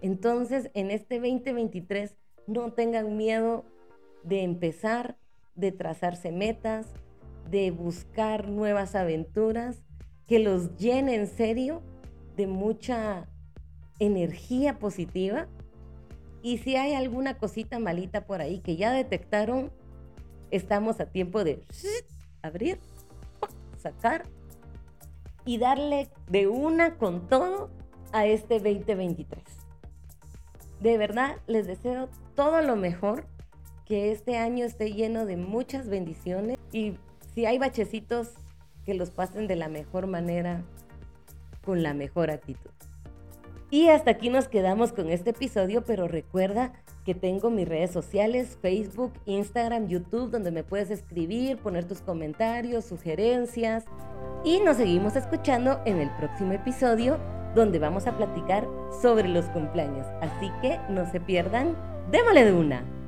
Entonces, 0.00 0.70
en 0.74 0.90
este 0.90 1.20
2023, 1.20 2.16
no 2.46 2.72
tengan 2.72 3.16
miedo 3.16 3.64
de 4.24 4.42
empezar, 4.42 5.16
de 5.54 5.70
trazarse 5.70 6.32
metas, 6.32 6.86
de 7.50 7.70
buscar 7.70 8.48
nuevas 8.48 8.94
aventuras, 8.94 9.82
que 10.26 10.38
los 10.38 10.76
llene 10.76 11.14
en 11.14 11.26
serio 11.26 11.82
de 12.36 12.46
mucha 12.46 13.28
energía 13.98 14.78
positiva. 14.78 15.46
Y 16.42 16.58
si 16.58 16.76
hay 16.76 16.94
alguna 16.94 17.38
cosita 17.38 17.78
malita 17.78 18.26
por 18.26 18.40
ahí 18.40 18.58
que 18.60 18.76
ya 18.76 18.92
detectaron, 18.92 19.70
estamos 20.50 21.00
a 21.00 21.06
tiempo 21.06 21.44
de 21.44 21.62
abrir, 22.42 22.78
sacar 23.82 24.24
y 25.44 25.58
darle 25.58 26.08
de 26.28 26.46
una 26.46 26.96
con 26.96 27.28
todo 27.28 27.70
a 28.12 28.26
este 28.26 28.54
2023. 28.60 29.42
De 30.80 30.98
verdad, 30.98 31.36
les 31.46 31.66
deseo 31.66 32.08
todo 32.34 32.62
lo 32.62 32.76
mejor, 32.76 33.26
que 33.84 34.12
este 34.12 34.38
año 34.38 34.64
esté 34.64 34.92
lleno 34.92 35.26
de 35.26 35.36
muchas 35.36 35.88
bendiciones 35.88 36.56
y 36.72 36.94
si 37.34 37.46
hay 37.46 37.58
bachecitos, 37.58 38.34
que 38.84 38.94
los 38.94 39.10
pasen 39.10 39.46
de 39.46 39.56
la 39.56 39.68
mejor 39.68 40.06
manera, 40.06 40.64
con 41.64 41.82
la 41.82 41.94
mejor 41.94 42.30
actitud. 42.30 42.70
Y 43.72 43.88
hasta 43.88 44.10
aquí 44.10 44.28
nos 44.28 44.48
quedamos 44.48 44.92
con 44.92 45.08
este 45.08 45.30
episodio, 45.30 45.82
pero 45.82 46.06
recuerda 46.06 46.74
que 47.06 47.14
tengo 47.14 47.48
mis 47.48 47.66
redes 47.66 47.90
sociales, 47.90 48.58
Facebook, 48.60 49.14
Instagram, 49.24 49.88
YouTube, 49.88 50.30
donde 50.30 50.50
me 50.50 50.62
puedes 50.62 50.90
escribir, 50.90 51.56
poner 51.56 51.86
tus 51.86 52.02
comentarios, 52.02 52.84
sugerencias. 52.84 53.86
Y 54.44 54.60
nos 54.60 54.76
seguimos 54.76 55.16
escuchando 55.16 55.80
en 55.86 56.00
el 56.00 56.10
próximo 56.16 56.52
episodio, 56.52 57.18
donde 57.54 57.78
vamos 57.78 58.06
a 58.06 58.14
platicar 58.14 58.68
sobre 59.00 59.26
los 59.26 59.46
cumpleaños. 59.46 60.06
Así 60.20 60.50
que 60.60 60.78
no 60.90 61.10
se 61.10 61.20
pierdan, 61.20 61.74
démosle 62.10 62.44
de 62.44 62.52
una. 62.52 63.01